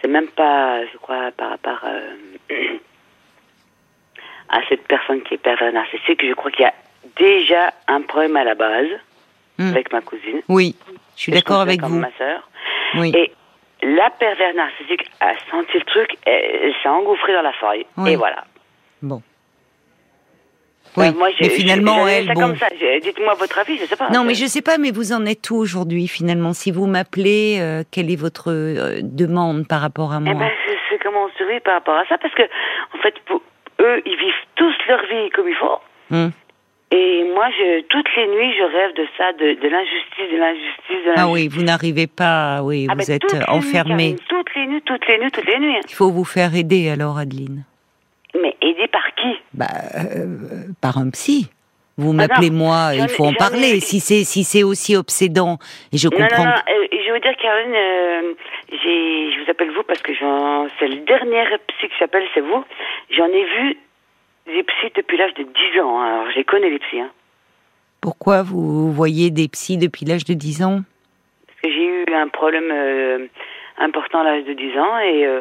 c'est 0.00 0.08
même 0.08 0.28
pas, 0.28 0.84
je 0.86 0.96
crois, 0.98 1.30
par 1.32 1.50
rapport 1.50 1.80
euh, 1.84 2.14
à 4.48 4.60
cette 4.68 4.86
personne 4.86 5.22
qui 5.22 5.34
est 5.34 5.38
pervers 5.38 5.72
narcissique, 5.72 6.26
je 6.26 6.34
crois 6.34 6.50
qu'il 6.50 6.62
y 6.62 6.64
a 6.64 6.74
déjà 7.16 7.72
un 7.88 8.00
problème 8.02 8.36
à 8.36 8.44
la 8.44 8.54
base 8.54 8.88
Mm. 9.58 9.70
avec 9.70 9.92
ma 9.92 10.00
cousine. 10.00 10.40
Oui, 10.48 10.76
je 11.16 11.22
suis 11.22 11.32
d'accord 11.32 11.60
avec 11.60 11.82
vous. 11.82 11.98
ma 11.98 12.12
sœur. 12.16 12.48
Oui. 12.94 13.12
Et 13.14 13.32
la 13.82 14.10
pervers 14.10 14.54
narcissique 14.54 15.04
a 15.20 15.32
senti 15.50 15.78
le 15.78 15.84
truc, 15.84 16.16
elle, 16.26 16.72
s'est 16.82 16.88
engouffrée 16.88 17.32
dans 17.32 17.42
la 17.42 17.52
faille. 17.52 17.86
Oui. 17.96 18.12
Et 18.12 18.16
voilà. 18.16 18.44
Bon. 19.02 19.22
Oui, 20.96 21.06
Euh, 21.08 21.12
moi, 21.12 21.28
mais 21.40 21.48
finalement, 21.50 22.06
j'ai 22.06 22.12
elle, 22.14 22.26
ça 22.26 22.32
bon. 22.34 22.54
Dites-moi 23.02 23.34
votre 23.34 23.58
avis, 23.58 23.76
je 23.78 23.84
sais 23.84 23.94
pas. 23.96 24.08
Non, 24.10 24.24
mais 24.24 24.34
je 24.34 24.46
sais 24.46 24.62
pas, 24.62 24.78
mais 24.78 24.90
vous 24.90 25.12
en 25.12 25.24
êtes 25.26 25.48
où 25.50 25.56
aujourd'hui 25.56 26.08
finalement? 26.08 26.52
Si 26.54 26.72
vous 26.72 26.86
m'appelez, 26.86 27.58
euh, 27.60 27.82
quelle 27.92 28.10
est 28.10 28.16
votre 28.20 28.50
euh, 28.50 29.00
demande 29.02 29.68
par 29.68 29.80
rapport 29.80 30.12
à 30.12 30.16
Eh 30.16 30.20
moi? 30.20 30.34
ben, 30.34 30.50
je 30.66 30.72
sais 30.90 30.98
comment 31.02 31.24
on 31.24 31.36
survit 31.36 31.60
par 31.60 31.74
rapport 31.74 31.94
à 31.96 32.04
ça, 32.06 32.16
parce 32.18 32.34
que, 32.34 32.42
en 32.42 32.98
fait, 33.02 33.14
pour 33.26 33.40
eux, 33.80 34.02
ils 34.06 34.16
vivent 34.16 34.44
tous 34.56 34.74
leur 34.88 35.00
vie 35.06 35.30
comme 35.30 35.48
il 35.48 35.54
faut. 35.54 35.78
Hum. 36.10 36.32
Et 36.90 37.24
moi, 37.34 37.46
je, 37.50 37.82
toutes 37.82 38.08
les 38.16 38.26
nuits, 38.28 38.54
je 38.58 38.62
rêve 38.64 38.94
de 38.94 39.06
ça, 39.18 39.32
de, 39.34 39.60
de 39.60 39.68
l'injustice, 39.68 40.32
de 40.32 40.38
l'injustice, 40.38 41.04
de 41.04 41.10
l'injustice. 41.10 41.18
Ah 41.18 41.28
oui, 41.28 41.48
vous 41.48 41.62
n'arrivez 41.62 42.06
pas, 42.06 42.60
oui, 42.62 42.86
Ah, 42.88 42.94
vous 42.94 43.06
ben, 43.06 43.14
êtes 43.14 43.20
toutes 43.22 43.32
les 43.32 43.38
nuits, 43.40 43.44
enfermé. 43.48 44.16
Karine, 44.16 44.18
toutes 44.28 44.54
les 44.54 44.66
nuits, 44.66 44.82
toutes 44.82 45.06
les 45.06 45.18
nuits, 45.18 45.30
toutes 45.30 45.46
les 45.46 45.58
nuits. 45.58 45.76
Il 45.88 45.94
faut 45.94 46.10
vous 46.10 46.24
faire 46.24 46.54
aider 46.54 46.88
alors, 46.88 47.18
Adeline. 47.18 47.64
Mais 48.40 48.56
aidé 48.62 48.86
par 48.88 49.04
qui? 49.16 49.34
Bah, 49.52 49.66
euh, 50.16 50.36
par 50.80 50.96
un 50.98 51.10
psy. 51.10 51.50
Vous 51.98 52.10
Ah 52.12 52.14
m'appelez 52.28 52.50
moi, 52.50 52.92
il 52.94 53.08
faut 53.08 53.24
en 53.24 53.32
ai- 53.32 53.36
parler. 53.36 53.80
Si 53.80 53.98
c'est 54.00 54.22
si 54.24 54.44
c'est 54.44 54.62
aussi 54.62 54.94
obsédant, 54.96 55.58
et 55.92 55.98
je 55.98 56.08
comprends. 56.08 56.44
non, 56.44 56.44
non. 56.44 56.50
euh, 56.52 56.86
je 56.92 57.12
veux 57.12 57.18
dire, 57.20 57.34
Caroline, 57.42 57.74
euh, 57.74 58.32
j'ai, 58.70 59.32
je 59.32 59.44
vous 59.44 59.50
appelle 59.50 59.70
vous 59.72 59.82
parce 59.82 60.00
que 60.00 60.14
j'en, 60.14 60.68
c'est 60.78 60.86
le 60.86 61.00
dernier 61.00 61.42
psy 61.66 61.88
que 61.88 61.94
j'appelle, 61.98 62.22
c'est 62.34 62.40
vous. 62.40 62.64
J'en 63.10 63.26
ai 63.26 63.44
vu 63.44 63.76
des 64.48 64.62
psys 64.64 64.92
depuis 64.96 65.16
l'âge 65.16 65.34
de 65.34 65.42
10 65.44 65.80
ans. 65.80 66.00
hein. 66.00 66.06
Alors, 66.20 66.30
j'ai 66.34 66.44
connais 66.44 66.70
les 66.70 66.78
psys. 66.78 67.00
Hein, 67.00 67.10
Pourquoi 68.00 68.42
vous 68.42 68.92
voyez 68.92 69.30
des 69.30 69.48
psys 69.48 69.78
depuis 69.78 70.04
l'âge 70.04 70.24
de 70.24 70.34
10 70.34 70.62
ans? 70.64 70.80
Parce 71.46 71.60
que 71.62 71.68
j'ai 71.70 71.84
eu 71.84 72.14
un 72.14 72.28
problème 72.28 72.70
euh, 72.70 73.26
important 73.78 74.20
à 74.20 74.24
l'âge 74.24 74.44
de 74.44 74.52
10 74.52 74.78
ans 74.78 74.98
et, 74.98 75.26
euh, 75.26 75.40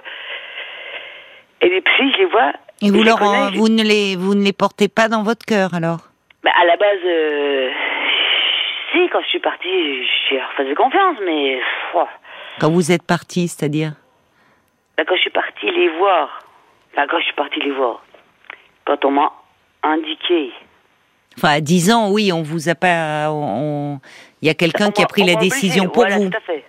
et 1.61 1.69
les 1.69 1.81
psys, 1.81 2.11
je 2.13 2.17
les 2.19 2.25
vois. 2.25 2.51
Et 2.81 2.91
vous 2.91 2.99
je 3.03 3.05
les 3.09 3.11
connais, 3.17 3.53
je- 3.53 3.57
vous 3.57 3.69
ne 3.69 3.83
les 3.83 4.15
vous 4.15 4.35
ne 4.35 4.43
les 4.43 4.53
portez 4.53 4.87
pas 4.87 5.07
dans 5.07 5.23
votre 5.23 5.45
cœur 5.45 5.73
alors? 5.73 5.99
Bah, 6.43 6.51
à 6.61 6.65
la 6.65 6.77
base, 6.77 6.99
euh, 7.05 7.69
si, 8.91 9.09
quand 9.09 9.21
je 9.21 9.27
suis 9.27 9.39
partie, 9.39 10.05
je 10.29 10.35
leur 10.35 10.51
faisais 10.53 10.75
confiance, 10.75 11.17
mais 11.25 11.59
Quand 12.59 12.71
vous 12.71 12.91
êtes 12.91 13.03
parti, 13.03 13.47
c'est-à-dire? 13.47 13.93
Bah, 14.97 15.03
quand 15.07 15.15
je 15.15 15.21
suis 15.21 15.29
partie 15.31 15.69
les 15.71 15.89
voir, 15.97 16.39
enfin, 16.93 17.05
quand 17.09 17.19
je 17.19 17.25
suis 17.25 17.33
partie 17.35 17.59
les 17.59 17.71
voir, 17.71 18.03
quand 18.87 19.03
on 19.05 19.11
m'a 19.11 19.31
indiqué 19.83 20.51
Enfin, 21.37 21.49
à 21.49 21.61
10 21.61 21.91
ans, 21.91 22.09
oui, 22.09 22.31
on 22.31 22.41
vous 22.41 22.67
a 22.69 22.73
pas. 22.73 23.29
on- 23.29 23.99
Il 24.41 24.47
y 24.47 24.49
a 24.49 24.55
quelqu'un 24.55 24.89
qui 24.89 25.03
a 25.03 25.05
pris 25.05 25.23
la 25.23 25.33
obligé, 25.33 25.49
décision 25.51 25.83
pour 25.85 26.03
voilà, 26.03 26.17
vous. 26.17 26.29
tout 26.29 26.37
à 26.37 26.39
fait. 26.41 26.63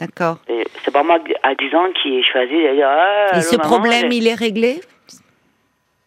D'accord. 0.00 0.38
C'est 0.84 0.90
pas 0.92 1.02
moi 1.02 1.18
à 1.42 1.54
10 1.54 1.74
ans 1.74 1.86
qui 2.00 2.14
ai 2.14 2.22
choisi 2.22 2.54
ah, 2.82 3.36
Et 3.36 3.42
ce 3.42 3.56
maman, 3.56 3.68
problème, 3.68 4.12
il 4.12 4.26
est 4.26 4.34
réglé? 4.34 4.80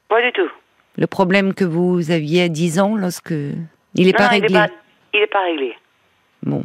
Pas 0.08 0.22
du 0.22 0.32
tout. 0.32 0.50
Le 0.98 1.06
problème 1.08 1.54
que 1.54 1.66
vous 1.66 2.10
aviez 2.12 2.44
à 2.44 2.50
10 2.50 2.80
ans, 2.80 2.96
lorsque. 2.96 3.32
Il 3.32 4.06
n'est 4.08 4.14
pas 4.14 4.28
réglé? 4.28 4.58
Il 5.14 5.20
est 5.20 5.28
pas, 5.28 5.44
réglé. 5.44 5.76
Bon. 6.44 6.64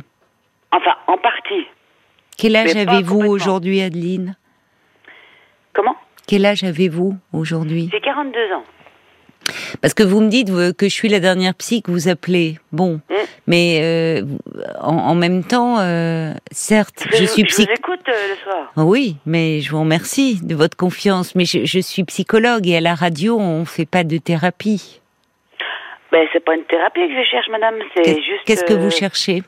Enfin, 0.72 0.94
en 1.06 1.18
partie. 1.18 1.66
Quel 2.38 2.54
âge 2.56 2.76
avez-vous 2.76 3.20
aujourd'hui, 3.20 3.82
Adeline? 3.82 4.36
Comment? 5.72 5.96
Quel 6.26 6.46
âge 6.46 6.64
avez-vous 6.64 7.16
aujourd'hui? 7.32 7.88
J'ai 7.92 8.00
42 8.00 8.52
ans. 8.52 8.64
Parce 9.80 9.94
que 9.94 10.02
vous 10.02 10.20
me 10.20 10.28
dites 10.28 10.48
que 10.76 10.88
je 10.88 10.92
suis 10.92 11.08
la 11.08 11.20
dernière 11.20 11.54
psy 11.54 11.82
que 11.82 11.90
vous 11.90 12.08
appelez. 12.08 12.58
Bon, 12.72 13.00
Mm. 13.08 13.14
mais 13.46 13.80
euh, 13.82 14.22
en, 14.80 14.96
en 14.96 15.14
même 15.14 15.44
temps, 15.44 15.78
euh, 15.78 16.32
certes, 16.50 17.04
je, 17.12 17.24
suis 17.24 17.42
Je 17.42 17.46
psy. 17.46 17.64
vous 17.66 17.72
écoute 17.72 18.00
euh, 18.08 18.12
le 18.30 18.36
soir. 18.42 18.72
Oui, 18.76 19.16
mais 19.26 19.60
je 19.60 19.70
vous 19.70 19.80
remercie 19.80 20.40
de 20.42 20.54
votre 20.54 20.76
confiance. 20.76 21.34
Mais 21.34 21.44
je, 21.44 21.64
je 21.64 21.78
suis 21.80 22.04
psychologue 22.04 22.66
et 22.66 22.76
à 22.76 22.80
la 22.80 22.94
radio, 22.94 23.38
on 23.38 23.64
fait 23.64 23.86
pas 23.86 24.04
de 24.04 24.18
thérapie. 24.18 25.00
Ben, 26.12 26.26
c'est 26.32 26.44
pas 26.44 26.54
une 26.54 26.64
thérapie 26.64 27.00
que 27.08 27.14
je 27.14 27.28
cherche, 27.30 27.48
madame. 27.50 27.74
C'est 27.96 28.14
juste. 28.16 28.44
Qu'est-ce 28.46 28.64
que 28.64 28.74
vous 28.74 28.90
cherchez? 28.90 29.42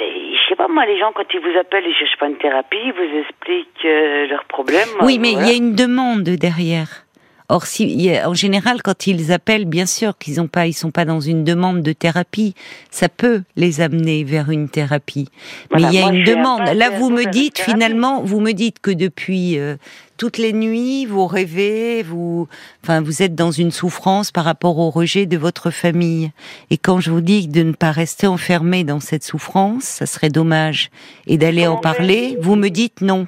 Et 0.00 0.04
Je 0.34 0.48
sais 0.48 0.56
pas, 0.56 0.66
moi, 0.68 0.84
les 0.86 0.98
gens, 0.98 1.12
quand 1.14 1.24
ils 1.32 1.40
vous 1.40 1.58
appellent, 1.58 1.84
ils 1.86 1.94
cherchent 1.94 2.18
pas 2.18 2.26
une 2.28 2.38
thérapie, 2.38 2.76
ils 2.84 2.92
vous 2.92 3.18
expliquent 3.20 3.84
leurs 4.30 4.44
problèmes. 4.44 4.88
Oui, 5.02 5.18
mais 5.18 5.30
il 5.30 5.34
voilà. 5.34 5.48
y 5.48 5.52
a 5.52 5.56
une 5.56 5.74
demande 5.74 6.22
derrière. 6.22 7.04
Or, 7.50 7.66
si, 7.66 8.08
en 8.24 8.32
général, 8.32 8.80
quand 8.80 9.08
ils 9.08 9.32
appellent, 9.32 9.64
bien 9.64 9.84
sûr 9.84 10.16
qu'ils 10.16 10.40
ont 10.40 10.46
pas, 10.46 10.68
ils 10.68 10.72
sont 10.72 10.92
pas 10.92 11.04
dans 11.04 11.18
une 11.18 11.42
demande 11.42 11.82
de 11.82 11.92
thérapie. 11.92 12.54
Ça 12.92 13.08
peut 13.08 13.42
les 13.56 13.80
amener 13.80 14.22
vers 14.22 14.50
une 14.50 14.68
thérapie. 14.68 15.26
Voilà, 15.68 15.88
mais 15.88 15.94
il 15.94 16.00
y 16.00 16.02
a 16.02 16.08
une 16.08 16.24
demande. 16.24 16.62
Là, 16.76 16.90
vous 16.90 17.10
me 17.10 17.28
dites 17.28 17.58
finalement, 17.58 18.22
vous 18.22 18.38
me 18.38 18.52
dites 18.52 18.78
que 18.78 18.92
depuis 18.92 19.58
euh, 19.58 19.74
toutes 20.16 20.38
les 20.38 20.52
nuits, 20.52 21.06
vous 21.06 21.26
rêvez, 21.26 22.04
vous, 22.04 22.46
enfin, 22.84 23.00
vous 23.00 23.20
êtes 23.20 23.34
dans 23.34 23.50
une 23.50 23.72
souffrance 23.72 24.30
par 24.30 24.44
rapport 24.44 24.78
au 24.78 24.90
rejet 24.90 25.26
de 25.26 25.36
votre 25.36 25.72
famille. 25.72 26.30
Et 26.70 26.78
quand 26.78 27.00
je 27.00 27.10
vous 27.10 27.20
dis 27.20 27.48
de 27.48 27.64
ne 27.64 27.72
pas 27.72 27.90
rester 27.90 28.28
enfermé 28.28 28.84
dans 28.84 29.00
cette 29.00 29.24
souffrance, 29.24 29.82
ça 29.82 30.06
serait 30.06 30.28
dommage, 30.28 30.90
et 31.26 31.36
d'aller 31.36 31.66
en 31.66 31.78
parler, 31.78 32.38
vous 32.40 32.54
me 32.54 32.68
dites 32.68 33.00
non. 33.00 33.26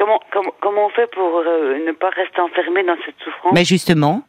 Comment, 0.00 0.18
comment, 0.32 0.54
comment 0.62 0.86
on 0.86 0.88
fait 0.88 1.10
pour 1.10 1.40
euh, 1.40 1.78
ne 1.86 1.92
pas 1.92 2.08
rester 2.08 2.40
enfermé 2.40 2.82
dans 2.84 2.96
cette 3.04 3.16
souffrance 3.22 3.52
Mais 3.52 3.66
justement, 3.66 4.22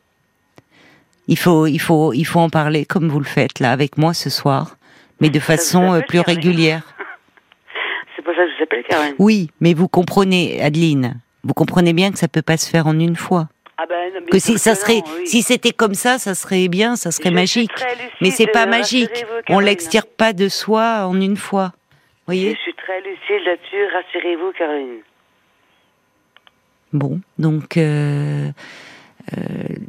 il 1.29 1.37
faut, 1.37 1.65
il 1.65 1.79
faut, 1.79 2.11
il 2.11 2.25
faut 2.25 2.41
en 2.41 2.49
parler 2.49 2.83
comme 2.83 3.07
vous 3.07 3.19
le 3.19 3.25
faites 3.25 3.61
là 3.61 3.71
avec 3.71 3.97
moi 3.97 4.13
ce 4.13 4.29
soir, 4.29 4.75
mais 5.21 5.29
de 5.29 5.39
façon 5.39 5.93
euh, 5.93 6.01
plus 6.01 6.19
régulière. 6.19 6.81
C'est 8.15 8.21
pour 8.21 8.33
ça 8.35 8.41
que 8.43 8.49
je 8.51 8.57
vous 8.57 8.63
appelle, 8.63 8.83
Caroline. 8.83 9.15
Oui, 9.17 9.49
mais 9.61 9.73
vous 9.73 9.87
comprenez, 9.87 10.61
Adeline, 10.61 11.21
vous 11.45 11.53
comprenez 11.53 11.93
bien 11.93 12.11
que 12.11 12.19
ça 12.19 12.27
peut 12.27 12.41
pas 12.41 12.57
se 12.57 12.69
faire 12.69 12.85
en 12.85 12.99
une 12.99 13.15
fois. 13.15 13.47
Ah 13.77 13.85
ben, 13.87 14.13
non, 14.13 14.25
Que 14.29 14.39
si 14.39 14.59
ça 14.59 14.75
serait, 14.75 14.95
non, 14.97 15.03
oui. 15.19 15.27
si 15.27 15.41
c'était 15.41 15.71
comme 15.71 15.93
ça, 15.93 16.19
ça 16.19 16.35
serait 16.35 16.67
bien, 16.67 16.97
ça 16.97 17.11
serait 17.11 17.29
Je 17.29 17.35
magique. 17.35 17.71
Mais 18.19 18.29
c'est 18.29 18.47
pas 18.47 18.63
euh, 18.63 18.69
magique. 18.69 19.25
On 19.47 19.59
l'extire 19.59 20.05
pas 20.05 20.33
de 20.33 20.49
soi 20.49 21.05
en 21.07 21.19
une 21.21 21.37
fois. 21.37 21.71
Je 21.73 22.25
Voyez 22.25 22.57
suis 22.61 22.73
très 22.73 22.99
lucide 22.99 23.45
là-dessus, 23.45 23.85
rassurez-vous, 23.93 24.51
Caroline. 24.51 24.99
Bon, 26.93 27.21
donc 27.39 27.77
euh, 27.77 28.51
euh, 29.33 29.39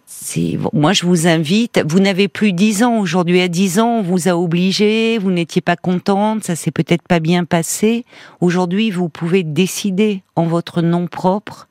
c'est 0.07 0.57
bon, 0.57 0.71
moi 0.73 0.93
je 0.93 1.05
vous 1.05 1.27
invite. 1.27 1.83
Vous 1.85 1.99
n'avez 1.99 2.29
plus 2.29 2.53
dix 2.53 2.83
ans 2.85 2.99
aujourd'hui. 2.99 3.41
À 3.41 3.49
dix 3.49 3.81
ans, 3.81 3.99
on 3.99 4.03
vous 4.03 4.29
a 4.29 4.37
obligé. 4.37 5.19
Vous 5.19 5.33
n'étiez 5.33 5.63
pas 5.63 5.77
contente. 5.77 6.45
Ça 6.45 6.55
s'est 6.55 6.71
peut-être 6.71 7.07
pas 7.07 7.19
bien 7.19 7.45
passé. 7.45 8.05
Aujourd'hui, 8.41 8.91
vous 8.91 9.09
pouvez 9.09 9.43
décider 9.43 10.23
en 10.37 10.45
votre 10.45 10.81
nom 10.81 11.09
propre 11.09 11.69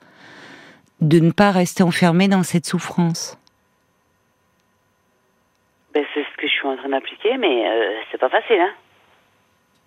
de 0.99 1.19
ne 1.19 1.31
pas 1.31 1.51
rester 1.51 1.83
enfermé 1.83 2.27
dans 2.27 2.43
cette 2.43 2.65
souffrance. 2.65 3.37
Ben, 5.93 6.03
c'est 6.13 6.21
ce 6.23 6.37
que 6.37 6.47
je 6.47 6.51
suis 6.51 6.67
en 6.67 6.77
train 6.77 6.89
d'appliquer, 6.89 7.37
mais 7.37 7.67
euh, 7.67 7.93
c'est 8.11 8.19
pas 8.19 8.29
facile, 8.29 8.59
hein. 8.59 8.71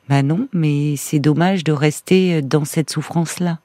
Ben 0.09 0.23
non, 0.27 0.49
mais 0.53 0.97
c'est 0.97 1.19
dommage 1.19 1.65
de 1.65 1.73
rester 1.73 2.43
dans 2.43 2.67
cette 2.67 2.91
souffrance-là. 2.91 3.59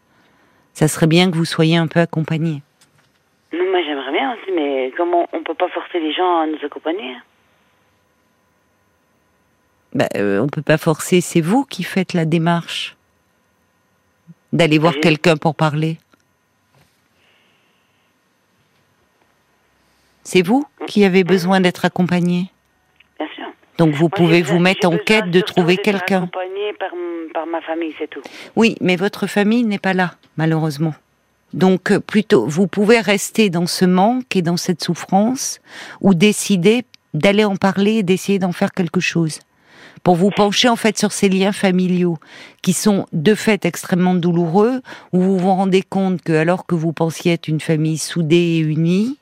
Ça 0.80 0.88
serait 0.88 1.08
bien 1.08 1.30
que 1.30 1.36
vous 1.36 1.44
soyez 1.44 1.76
un 1.76 1.88
peu 1.88 2.00
accompagné. 2.00 2.62
Non, 3.52 3.70
moi 3.70 3.82
j'aimerais 3.84 4.14
bien 4.14 4.32
aussi, 4.34 4.50
mais 4.56 4.94
comment 4.96 5.28
on 5.34 5.44
peut 5.44 5.54
pas 5.54 5.68
forcer 5.68 6.00
les 6.00 6.14
gens 6.14 6.40
à 6.40 6.48
nous 6.48 6.66
accompagner 6.66 7.18
Ben, 9.94 10.08
euh, 10.16 10.40
on 10.40 10.48
peut 10.48 10.62
pas 10.62 10.78
forcer. 10.78 11.20
C'est 11.20 11.42
vous 11.42 11.66
qui 11.66 11.84
faites 11.84 12.14
la 12.14 12.24
démarche 12.24 12.96
d'aller 14.54 14.78
voir 14.78 14.94
Oui. 14.94 15.02
quelqu'un 15.02 15.36
pour 15.36 15.54
parler. 15.54 15.98
C'est 20.24 20.44
vous 20.44 20.66
qui 20.88 21.04
avez 21.04 21.26
besoin 21.26 21.60
d'être 21.60 21.84
accompagné? 21.84 22.50
Donc 23.80 23.96
vous 23.96 24.10
Moi, 24.10 24.10
pouvez 24.10 24.42
vous 24.42 24.60
mettre 24.60 24.88
en 24.88 24.98
quête 24.98 25.32
de 25.32 25.40
trouver 25.40 25.78
quelqu'un. 25.78 26.24
accompagnée 26.24 26.74
par, 26.78 26.90
par 27.34 27.48
ma 27.48 27.62
famille, 27.62 27.94
c'est 27.98 28.10
tout. 28.10 28.22
Oui, 28.58 28.76
mais 28.82 28.98
votre 28.98 29.26
famille 29.26 29.64
n'est 29.64 29.80
pas 29.80 29.94
là, 29.94 30.16
malheureusement. 30.36 30.94
Donc 31.54 31.92
euh, 31.92 32.00
plutôt, 32.00 32.46
vous 32.46 32.68
pouvez 32.68 33.00
rester 33.00 33.50
dans 33.50 33.68
ce 33.68 33.86
manque 33.86 34.36
et 34.36 34.42
dans 34.42 34.58
cette 34.58 34.84
souffrance, 34.84 35.62
ou 36.02 36.14
décider 36.14 36.84
d'aller 37.14 37.46
en 37.46 37.56
parler 37.56 37.94
et 37.94 38.04
d'essayer 38.04 38.38
d'en 38.38 38.52
faire 38.52 38.74
quelque 38.74 39.00
chose. 39.00 39.40
Pour 40.04 40.16
vous 40.16 40.30
pencher 40.30 40.70
en 40.70 40.76
fait 40.76 40.98
sur 40.98 41.12
ces 41.12 41.30
liens 41.30 41.52
familiaux 41.52 42.18
qui 42.62 42.74
sont 42.74 43.06
de 43.14 43.34
fait 43.34 43.66
extrêmement 43.66 44.14
douloureux, 44.14 44.82
où 45.14 45.22
vous 45.22 45.38
vous 45.38 45.54
rendez 45.54 45.82
compte 45.82 46.22
que 46.22 46.34
alors 46.34 46.66
que 46.66 46.76
vous 46.76 46.92
pensiez 46.92 47.34
être 47.34 47.48
une 47.48 47.62
famille 47.62 47.98
soudée 47.98 48.58
et 48.58 48.60
unie, 48.60 49.18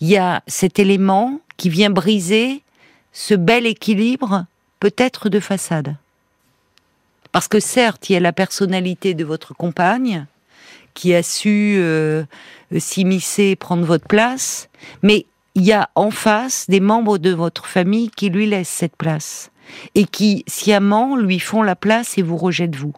il 0.00 0.08
y 0.08 0.16
a 0.16 0.42
cet 0.46 0.78
élément 0.78 1.40
qui 1.56 1.68
vient 1.68 1.90
briser 1.90 2.62
ce 3.18 3.34
bel 3.34 3.66
équilibre, 3.66 4.46
peut-être 4.78 5.28
de 5.28 5.40
façade. 5.40 5.96
Parce 7.32 7.48
que 7.48 7.58
certes, 7.58 8.08
il 8.08 8.12
y 8.12 8.16
a 8.16 8.20
la 8.20 8.32
personnalité 8.32 9.14
de 9.14 9.24
votre 9.24 9.54
compagne 9.54 10.26
qui 10.94 11.12
a 11.16 11.24
su 11.24 11.78
euh, 11.78 12.22
s'immiscer, 12.78 13.56
prendre 13.56 13.84
votre 13.84 14.06
place, 14.06 14.68
mais 15.02 15.26
il 15.56 15.64
y 15.64 15.72
a 15.72 15.90
en 15.96 16.12
face 16.12 16.66
des 16.70 16.78
membres 16.78 17.18
de 17.18 17.32
votre 17.34 17.66
famille 17.66 18.08
qui 18.10 18.30
lui 18.30 18.46
laissent 18.46 18.68
cette 18.68 18.94
place 18.94 19.50
et 19.96 20.04
qui 20.04 20.44
sciemment 20.46 21.16
lui 21.16 21.40
font 21.40 21.64
la 21.64 21.74
place 21.74 22.18
et 22.18 22.22
vous 22.22 22.36
rejettent 22.36 22.76
vous. 22.76 22.94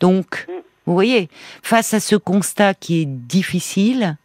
Donc, 0.00 0.48
vous 0.86 0.92
voyez, 0.92 1.30
face 1.62 1.94
à 1.94 2.00
ce 2.00 2.16
constat 2.16 2.74
qui 2.74 3.02
est 3.02 3.06
difficile, 3.06 4.16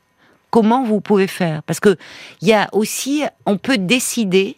comment 0.50 0.84
vous 0.84 1.00
pouvez 1.00 1.28
faire? 1.28 1.62
Parce 1.62 1.80
que 1.80 1.96
il 2.42 2.48
y 2.48 2.54
a 2.54 2.70
aussi, 2.72 3.24
on 3.46 3.58
peut 3.58 3.78
décider 3.78 4.58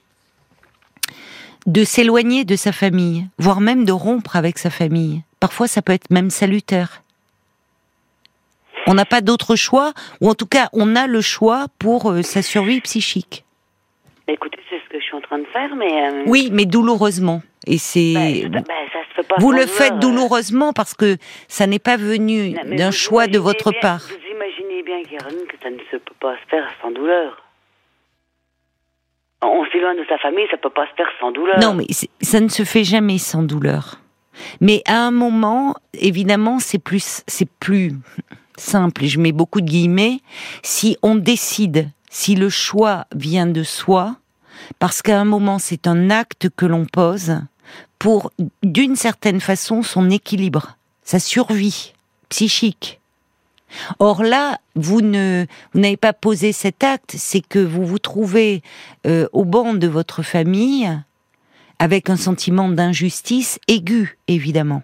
de 1.66 1.84
s'éloigner 1.84 2.46
de 2.46 2.56
sa 2.56 2.72
famille, 2.72 3.26
voire 3.38 3.62
même 3.62 3.86
de 3.86 3.92
rompre 3.92 4.36
avec 4.36 4.58
sa 4.58 4.70
famille. 4.70 5.22
Parfois, 5.40 5.68
ça 5.68 5.82
peut 5.82 5.94
être 5.94 6.10
même 6.12 6.30
salutaire. 6.30 7.02
On 8.88 8.94
n'a 8.94 9.06
pas 9.06 9.22
d'autre 9.22 9.56
choix, 9.56 9.94
ou 10.20 10.30
en 10.30 10.36
tout 10.36 10.46
cas, 10.46 10.70
on 10.74 10.96
a 10.96 11.08
le 11.08 11.22
choix 11.22 11.68
pour 11.80 12.12
euh, 12.12 12.22
sa 12.22 12.42
survie 12.42 12.82
psychique. 12.82 13.46
Écoutez, 14.28 14.60
c'est 14.70 14.80
ce 14.84 14.90
que 14.90 15.00
je 15.00 15.04
suis 15.06 15.16
en 15.16 15.22
train 15.22 15.40
de 15.40 15.46
faire, 15.46 15.74
mais. 15.76 16.08
euh, 16.10 16.24
Oui, 16.28 16.50
mais 16.52 16.66
douloureusement. 16.66 17.42
Et 17.66 17.78
c'est 17.78 18.14
ça 18.14 18.60
se 19.10 19.16
fait 19.16 19.28
pas 19.28 19.36
vous 19.40 19.52
le 19.54 19.66
faites 19.66 19.94
euh. 19.94 19.98
douloureusement 20.00 20.74
parce 20.74 20.94
que 20.94 21.18
ça 21.48 21.66
n'est 21.66 21.80
pas 21.80 21.96
venu 21.96 22.54
d'un 22.76 22.92
choix 22.92 23.28
de 23.28 23.40
votre 23.40 23.72
bien- 23.72 23.80
part. 23.80 24.02
Vous 24.10 24.36
imaginez 24.36 24.84
bien, 24.84 25.02
Caroline, 25.04 25.46
que 25.48 25.56
ça 25.64 25.70
ne 25.70 25.78
se 25.90 25.96
peut 25.98 26.16
pas 26.20 26.36
se 26.44 26.50
faire 26.50 26.70
sans 26.82 26.92
douleur. 26.92 27.42
On 29.44 29.66
s'éloigne 29.72 29.98
de 29.98 30.06
sa 30.08 30.18
famille, 30.18 30.46
ça 30.50 30.58
peut 30.58 30.70
pas 30.70 30.88
se 30.88 30.94
faire 30.96 31.10
sans 31.20 31.32
douleur. 31.32 31.60
Non, 31.60 31.74
mais 31.74 31.86
ça 32.22 32.40
ne 32.40 32.48
se 32.48 32.64
fait 32.64 32.84
jamais 32.84 33.18
sans 33.18 33.44
douleur. 33.44 34.00
Mais 34.62 34.82
à 34.86 34.98
un 34.98 35.12
moment, 35.12 35.76
évidemment, 35.94 36.60
c'est 36.60 36.80
plus, 36.80 37.24
c'est 37.28 37.50
plus 37.60 37.94
simple. 38.58 39.06
Je 39.06 39.20
mets 39.20 39.32
beaucoup 39.32 39.62
de 39.62 39.68
guillemets. 39.68 40.20
Si 40.64 40.98
on 41.02 41.16
décide, 41.16 41.90
si 42.10 42.36
le 42.36 42.50
choix 42.50 43.06
vient 43.16 43.48
de 43.48 43.64
soi, 43.64 44.16
parce 44.80 45.02
qu'à 45.02 45.20
un 45.20 45.26
moment, 45.26 45.60
c'est 45.60 45.88
un 45.88 46.10
acte 46.10 46.50
que 46.56 46.66
l'on 46.66 46.86
pose 46.86 47.42
pour, 48.00 48.32
d'une 48.64 48.96
certaine 48.96 49.40
façon, 49.40 49.82
son 49.82 50.10
équilibre, 50.10 50.78
sa 51.04 51.20
survie 51.20 51.94
psychique. 52.30 53.00
Or 54.00 54.24
là, 54.24 54.58
vous 54.76 55.02
ne 55.02 55.46
vous 55.74 55.80
n'avez 55.80 55.98
pas 55.98 56.14
posé 56.14 56.52
cet 56.52 56.84
acte, 56.84 57.16
c'est 57.18 57.42
que 57.42 57.60
vous 57.60 57.86
vous 57.86 58.00
trouvez 58.00 58.62
euh, 59.06 59.28
au 59.34 59.46
banc 59.46 59.74
de 59.74 59.88
votre 59.88 60.24
famille 60.24 60.90
avec 61.80 62.10
un 62.10 62.16
sentiment 62.16 62.70
d'injustice 62.70 63.60
aigu, 63.68 64.18
évidemment. 64.28 64.84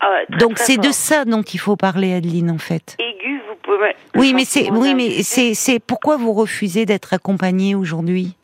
Ah 0.00 0.10
très, 0.28 0.38
Donc 0.38 0.58
c'est 0.58 0.76
de 0.76 0.90
ça 0.90 1.24
dont 1.24 1.42
il 1.42 1.58
faut 1.58 1.76
parler, 1.76 2.12
Adeline, 2.12 2.50
en 2.50 2.58
fait. 2.58 2.96
Aigu, 2.98 3.40
vous 3.48 3.56
pouvez. 3.62 3.96
Oui, 4.14 4.34
mais 4.34 4.44
c'est 4.44 4.70
oui, 4.70 4.94
mais 4.94 5.22
c'est 5.22 5.54
c'est 5.54 5.78
pourquoi 5.78 6.16
vous 6.16 6.32
refusez 6.32 6.84
d'être 6.86 7.14
accompagnée 7.14 7.74
aujourd'hui? 7.74 8.36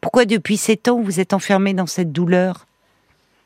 Pourquoi 0.00 0.24
depuis 0.24 0.56
sept 0.56 0.88
ans 0.88 1.00
vous 1.00 1.18
êtes 1.18 1.32
enfermée 1.32 1.74
dans 1.74 1.86
cette 1.86 2.12
douleur? 2.12 2.66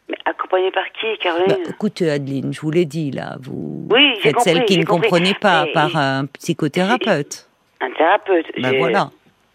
Mais 0.08 0.18
accompagné 0.52 0.70
par 0.70 0.84
qui, 0.92 1.18
Caroline 1.18 1.46
bah, 1.64 1.70
Écoutez, 1.70 2.10
Adeline, 2.10 2.52
je 2.52 2.60
vous 2.60 2.70
l'ai 2.70 2.84
dit 2.84 3.10
là, 3.10 3.36
vous 3.40 3.86
Oui, 3.90 4.14
êtes 4.24 4.38
celle 4.40 4.64
qui 4.64 4.78
ne 4.78 4.84
compris. 4.84 5.08
comprenez 5.08 5.34
pas 5.34 5.66
par 5.72 5.96
un 5.96 6.26
psychothérapeute. 6.26 7.48
Un 7.80 7.90
thérapeute. 7.92 8.46
Ben 8.58 8.78
voilà. 8.78 9.10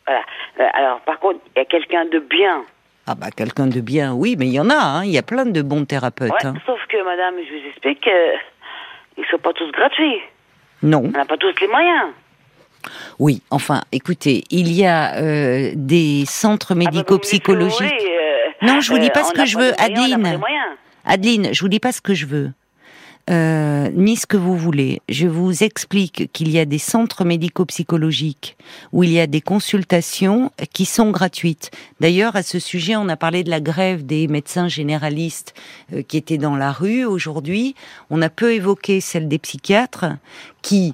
Voilà. 0.06 0.22
Euh, 0.60 0.64
Alors, 0.74 1.00
par 1.02 1.20
contre, 1.20 1.40
il 1.56 1.60
y 1.60 1.62
a 1.62 1.66
quelqu'un 1.66 2.06
de 2.06 2.20
bien 2.20 2.64
Ah 3.06 3.16
bah 3.16 3.28
quelqu'un 3.36 3.68
de 3.68 3.80
bien, 3.82 4.14
oui, 4.14 4.36
mais 4.38 4.48
il 4.48 4.54
y 4.54 4.60
en 4.60 4.70
a, 4.70 4.76
hein, 4.76 5.04
il 5.06 5.12
y 5.12 5.18
a 5.18 5.22
plein 5.24 5.46
de 5.46 5.62
bons 5.62 5.86
thérapeutes. 5.86 6.32
Ouais, 6.32 6.46
hein. 6.46 6.54
sauf 6.66 6.80
que 6.90 7.04
madame, 7.04 7.36
je 7.48 7.54
vous 7.54 7.68
explique, 7.70 8.08
euh, 8.08 8.34
ils 9.18 9.26
sont 9.30 9.38
pas 9.38 9.54
tous 9.54 9.72
gratuits. 9.72 10.20
Non. 10.84 11.04
On 11.06 11.10
n'a 11.10 11.26
pas 11.26 11.38
tous 11.38 11.54
les 11.62 11.68
moyens. 11.68 12.10
Oui, 13.20 13.42
enfin, 13.50 13.82
écoutez, 13.92 14.44
il 14.50 14.72
y 14.72 14.86
a 14.86 15.16
euh, 15.18 15.72
des 15.76 16.24
centres 16.26 16.68
Ah 16.72 16.76
bah, 16.76 16.80
médico-psychologiques. 16.86 17.82
euh, 17.84 18.66
Non, 18.66 18.80
je 18.80 18.92
vous 18.94 19.00
dis 19.00 19.10
pas 19.10 19.22
euh, 19.22 19.24
ce 19.24 19.34
que 19.34 19.46
je 19.46 19.58
veux, 19.58 19.72
Adeline. 19.82 20.40
Adeline, 21.08 21.54
je 21.54 21.62
vous 21.62 21.70
dis 21.70 21.80
pas 21.80 21.94
ce 21.94 22.02
que 22.02 22.14
je 22.14 22.26
veux. 22.26 22.52
Euh, 23.30 23.90
ni 23.94 24.16
ce 24.16 24.26
que 24.26 24.38
vous 24.38 24.56
voulez. 24.56 25.02
Je 25.10 25.28
vous 25.28 25.64
explique 25.64 26.32
qu'il 26.32 26.50
y 26.50 26.60
a 26.60 26.66
des 26.66 26.78
centres 26.78 27.26
médico-psychologiques 27.26 28.56
où 28.94 29.04
il 29.04 29.12
y 29.12 29.20
a 29.20 29.28
des 29.28 29.42
consultations 29.42 30.52
qui 30.72 30.86
sont 30.86 31.12
gratuites. 31.12 31.72
D'ailleurs, 32.00 32.38
à 32.38 32.44
ce 32.44 32.58
sujet, 32.58 32.96
on 32.96 33.10
a 33.10 33.18
parlé 33.18 33.44
de 33.44 33.50
la 33.50 33.60
grève 33.60 34.06
des 34.06 34.30
médecins 34.30 34.70
généralistes 34.70 35.54
euh, 35.92 36.04
qui 36.04 36.16
étaient 36.16 36.38
dans 36.38 36.56
la 36.56 36.72
rue 36.72 37.04
aujourd'hui. 37.04 37.76
On 38.10 38.22
a 38.22 38.30
peu 38.30 38.54
évoqué 38.54 39.02
celle 39.02 39.28
des 39.28 39.40
psychiatres 39.40 40.06
qui, 40.62 40.94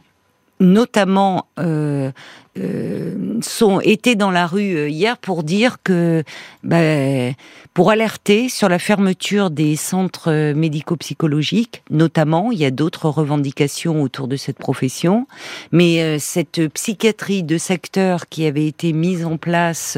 notamment, 0.60 1.46
euh, 1.60 2.12
euh, 2.58 3.40
sont 3.44 3.80
étaient 3.82 4.16
dans 4.16 4.32
la 4.32 4.48
rue 4.48 4.76
euh, 4.76 4.90
hier 4.90 5.18
pour 5.18 5.44
dire 5.44 5.78
que, 5.84 6.24
ben, 6.64 7.34
pour 7.74 7.90
alerter 7.90 8.50
sur 8.50 8.70
la 8.70 8.80
fermeture 8.80 9.50
des 9.50 9.76
centres 9.76 10.32
euh, 10.32 10.54
médico-psychologiques, 10.54 11.84
notamment, 11.90 12.52
il 12.52 12.60
y 12.60 12.66
a 12.66 12.72
d'autres 12.72 13.10
revendications 13.10 14.02
autour 14.02 14.28
de 14.28 14.36
cette 14.36 14.58
profession, 14.58 15.28
mais 15.72 16.02
euh, 16.02 16.18
cette 16.20 16.68
psychiatrie 16.70 17.44
de 17.44 17.58
secteur 17.58 18.28
qui 18.30 18.46
avait 18.46 18.68
été 18.68 18.94
mise 18.94 19.26
en 19.26 19.38
place 19.38 19.98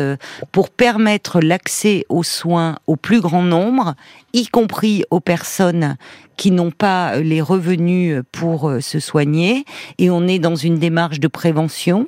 pour 0.51 0.69
permettre 0.69 1.39
l'accès 1.41 2.05
aux 2.09 2.23
soins 2.23 2.77
au 2.87 2.95
plus 2.95 3.21
grand 3.21 3.43
nombre, 3.43 3.95
y 4.33 4.47
compris 4.47 5.03
aux 5.11 5.19
personnes 5.19 5.97
qui 6.37 6.51
n'ont 6.51 6.71
pas 6.71 7.17
les 7.17 7.41
revenus 7.41 8.21
pour 8.31 8.71
se 8.81 8.99
soigner, 8.99 9.63
et 9.97 10.09
on 10.09 10.27
est 10.27 10.39
dans 10.39 10.55
une 10.55 10.79
démarche 10.79 11.19
de 11.19 11.27
prévention. 11.27 12.07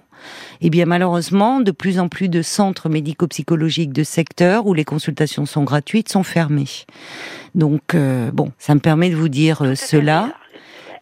Eh 0.62 0.70
bien, 0.70 0.86
malheureusement, 0.86 1.60
de 1.60 1.72
plus 1.72 2.00
en 2.00 2.10
plus 2.10 2.30
de 2.30 2.42
centres 2.42 2.90
médico-psychologiques 2.90 3.94
de 3.94 4.04
secteur 4.04 4.66
où 4.68 4.74
les 4.74 4.86
consultations 4.86 5.46
sont 5.46 5.64
gratuites 5.64 6.10
sont 6.10 6.24
fermés. 6.24 6.68
Donc, 7.56 7.96
euh, 7.96 8.32
bon, 8.32 8.52
ça 8.58 8.76
me 8.76 8.80
permet 8.80 9.10
de 9.10 9.16
vous 9.16 9.30
dire 9.30 9.62
euh, 9.64 9.76
cela. 9.76 10.34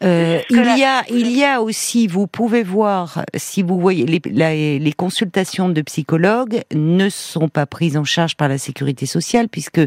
Euh, 0.04 0.42
il 0.50 0.58
y 0.78 0.84
a, 0.84 1.04
il 1.10 1.32
y 1.32 1.46
a 1.46 1.62
aussi, 1.62 2.08
vous 2.08 2.28
pouvez 2.28 2.64
voir, 2.64 3.24
si 3.34 3.64
vous 3.64 3.80
voyez, 3.80 4.06
les, 4.06 4.22
la- 4.30 4.54
les 4.54 4.94
consultations 4.94 5.70
de 5.70 5.82
psychologues 5.82 6.64
ne 6.74 7.08
sont 7.10 7.48
pas 7.48 7.66
prises 7.66 7.96
en 7.96 8.04
charge 8.04 8.36
par 8.36 8.50
la 8.50 8.58
sécurité 8.58 9.06
sociale 9.06 9.48
puisque 9.48 9.80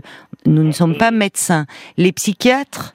nous 0.46 0.62
ne 0.62 0.72
sommes 0.72 0.96
pas 0.96 1.10
médecins. 1.10 1.66
Les 1.98 2.12
psychiatres, 2.12 2.94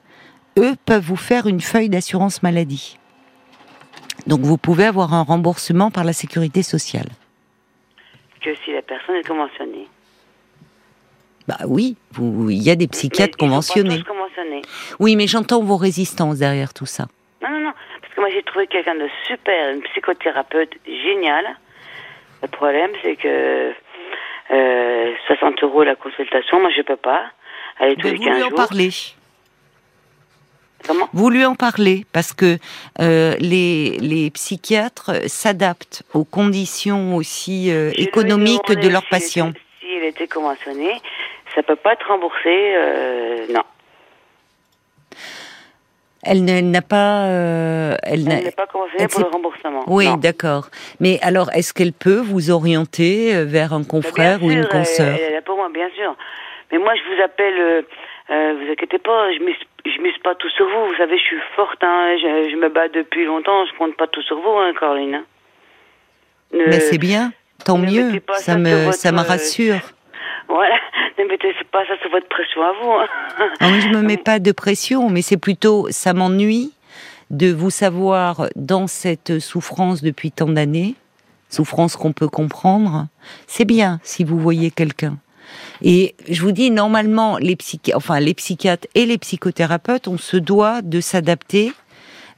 eux, 0.58 0.74
peuvent 0.86 1.04
vous 1.04 1.14
faire 1.16 1.46
une 1.46 1.60
feuille 1.60 1.88
d'assurance 1.88 2.42
maladie. 2.42 2.98
Donc 4.26 4.40
vous 4.40 4.56
pouvez 4.58 4.84
avoir 4.86 5.12
un 5.14 5.22
remboursement 5.22 5.90
par 5.90 6.04
la 6.04 6.12
sécurité 6.12 6.62
sociale. 6.62 7.08
Que 8.40 8.54
si 8.64 8.72
la 8.72 8.82
personne 8.82 9.16
est 9.16 9.26
conventionnée. 9.26 9.88
Bah 11.46 11.58
oui, 11.66 11.96
il 12.18 12.62
y 12.62 12.70
a 12.70 12.76
des 12.76 12.88
psychiatres 12.88 13.36
Mais 13.40 13.48
conventionnés. 13.48 14.02
Oui, 14.98 15.16
mais 15.16 15.26
j'entends 15.26 15.62
vos 15.62 15.76
résistances 15.76 16.38
derrière 16.38 16.72
tout 16.72 16.86
ça. 16.86 17.06
Non, 17.42 17.50
non, 17.50 17.60
non. 17.60 17.72
Parce 18.00 18.14
que 18.14 18.20
moi, 18.20 18.30
j'ai 18.30 18.42
trouvé 18.42 18.66
quelqu'un 18.66 18.94
de 18.94 19.08
super, 19.26 19.74
une 19.74 19.82
psychothérapeute 19.82 20.72
géniale. 20.86 21.56
Le 22.42 22.48
problème, 22.48 22.90
c'est 23.02 23.16
que 23.16 23.72
euh, 24.52 25.12
60 25.26 25.62
euros 25.62 25.82
la 25.84 25.96
consultation, 25.96 26.60
moi, 26.60 26.70
je 26.74 26.82
peux 26.82 26.96
pas. 26.96 27.22
Aller 27.78 27.96
tous 27.96 28.06
Mais 28.08 28.12
les 28.12 28.18
vous 28.18 28.24
15 28.24 28.36
lui 28.36 28.42
en 28.44 28.48
jours. 28.48 28.56
parlez. 28.56 28.90
Comment 30.86 31.08
Vous 31.12 31.30
lui 31.30 31.44
en 31.44 31.54
parlez 31.54 32.04
parce 32.12 32.32
que 32.32 32.58
euh, 33.00 33.34
les, 33.38 33.96
les 34.00 34.30
psychiatres 34.30 35.12
s'adaptent 35.28 36.02
aux 36.12 36.24
conditions 36.24 37.16
aussi 37.16 37.70
euh, 37.70 37.90
économiques 37.96 38.70
de 38.72 38.88
leurs 38.88 39.02
si 39.02 39.08
patients. 39.08 39.50
était- 39.50 39.60
Si 39.80 39.86
elle 39.96 40.04
était 40.04 40.28
conventionnée, 40.28 41.00
ça 41.54 41.62
peut 41.62 41.76
pas 41.76 41.92
être 41.94 42.06
remboursé. 42.08 42.46
euh, 42.76 43.46
non. 43.50 43.62
Elle 46.26 46.42
n'a 46.70 46.80
pas. 46.80 47.26
euh, 47.26 47.96
elle 48.02 48.24
n'est 48.24 48.50
pas 48.50 48.66
conventionnée 48.66 49.08
pour 49.08 49.20
le 49.20 49.26
remboursement. 49.26 49.84
Oui, 49.86 50.06
d'accord. 50.18 50.70
Mais 50.98 51.18
alors, 51.20 51.50
est-ce 51.52 51.74
qu'elle 51.74 51.92
peut 51.92 52.16
vous 52.20 52.50
orienter 52.50 53.34
euh, 53.34 53.44
vers 53.44 53.74
un 53.74 53.80
Mais 53.80 53.86
confrère 53.86 54.38
bien 54.38 54.48
ou 54.48 54.50
une 54.50 54.66
consoeur? 54.66 55.18
bien 55.72 55.88
sûr. 55.94 56.16
Mais 56.72 56.78
moi, 56.78 56.94
je 56.94 57.14
vous 57.14 57.22
appelle. 57.22 57.84
Euh, 58.30 58.54
vous 58.58 58.72
inquiétez 58.72 58.98
pas, 58.98 59.32
je 59.34 59.40
mise, 59.44 59.56
je 59.84 60.00
mise 60.00 60.16
pas 60.22 60.34
tout 60.34 60.48
sur 60.50 60.64
vous. 60.66 60.86
Vous 60.88 60.96
savez, 60.96 61.16
je 61.18 61.22
suis 61.22 61.36
forte. 61.56 61.82
Hein, 61.84 62.16
je, 62.20 62.50
je 62.50 62.56
me 62.56 62.68
bats 62.68 62.88
depuis 62.88 63.24
longtemps. 63.26 63.66
Je 63.66 63.76
compte 63.78 63.96
pas 63.96 64.06
tout 64.06 64.22
sur 64.22 64.40
vous, 64.40 64.50
hein, 64.58 64.72
Caroline. 64.78 65.16
hein. 65.16 65.24
Ne- 66.52 66.66
Mais 66.68 66.80
c'est 66.80 66.98
bien, 66.98 67.32
tant 67.64 67.76
mieux. 67.78 68.12
Ça 68.34 68.38
ça 68.38 68.56
me, 68.56 68.84
votre, 68.86 68.94
ça 68.96 69.12
me 69.12 69.18
euh, 69.18 69.22
rassure. 69.22 69.76
Voilà. 70.48 70.74
Ne 71.18 71.24
mettez 71.24 71.54
pas 71.72 71.86
ça 71.86 71.96
sur 72.02 72.10
votre 72.10 72.28
pression 72.28 72.62
à 72.62 72.72
vous. 72.72 72.90
Hein. 72.90 73.06
Ah 73.60 73.66
oui, 73.72 73.80
je 73.80 73.88
me 73.88 74.02
mets 74.02 74.16
pas 74.22 74.38
de 74.38 74.52
pression, 74.52 75.08
mais 75.08 75.22
c'est 75.22 75.38
plutôt, 75.38 75.86
ça 75.90 76.12
m'ennuie 76.12 76.74
de 77.30 77.50
vous 77.50 77.70
savoir 77.70 78.48
dans 78.54 78.86
cette 78.86 79.38
souffrance 79.38 80.02
depuis 80.02 80.30
tant 80.32 80.48
d'années, 80.48 80.96
souffrance 81.48 81.96
qu'on 81.96 82.12
peut 82.12 82.28
comprendre. 82.28 83.06
C'est 83.46 83.64
bien 83.64 84.00
si 84.02 84.22
vous 84.22 84.38
voyez 84.38 84.70
quelqu'un. 84.70 85.16
Et 85.82 86.14
je 86.28 86.40
vous 86.42 86.52
dis, 86.52 86.70
normalement, 86.70 87.38
les 87.38 87.56
psychi- 87.56 87.94
enfin 87.94 88.20
les 88.20 88.34
psychiatres 88.34 88.88
et 88.94 89.06
les 89.06 89.18
psychothérapeutes, 89.18 90.08
on 90.08 90.18
se 90.18 90.36
doit 90.36 90.82
de 90.82 91.00
s'adapter 91.00 91.72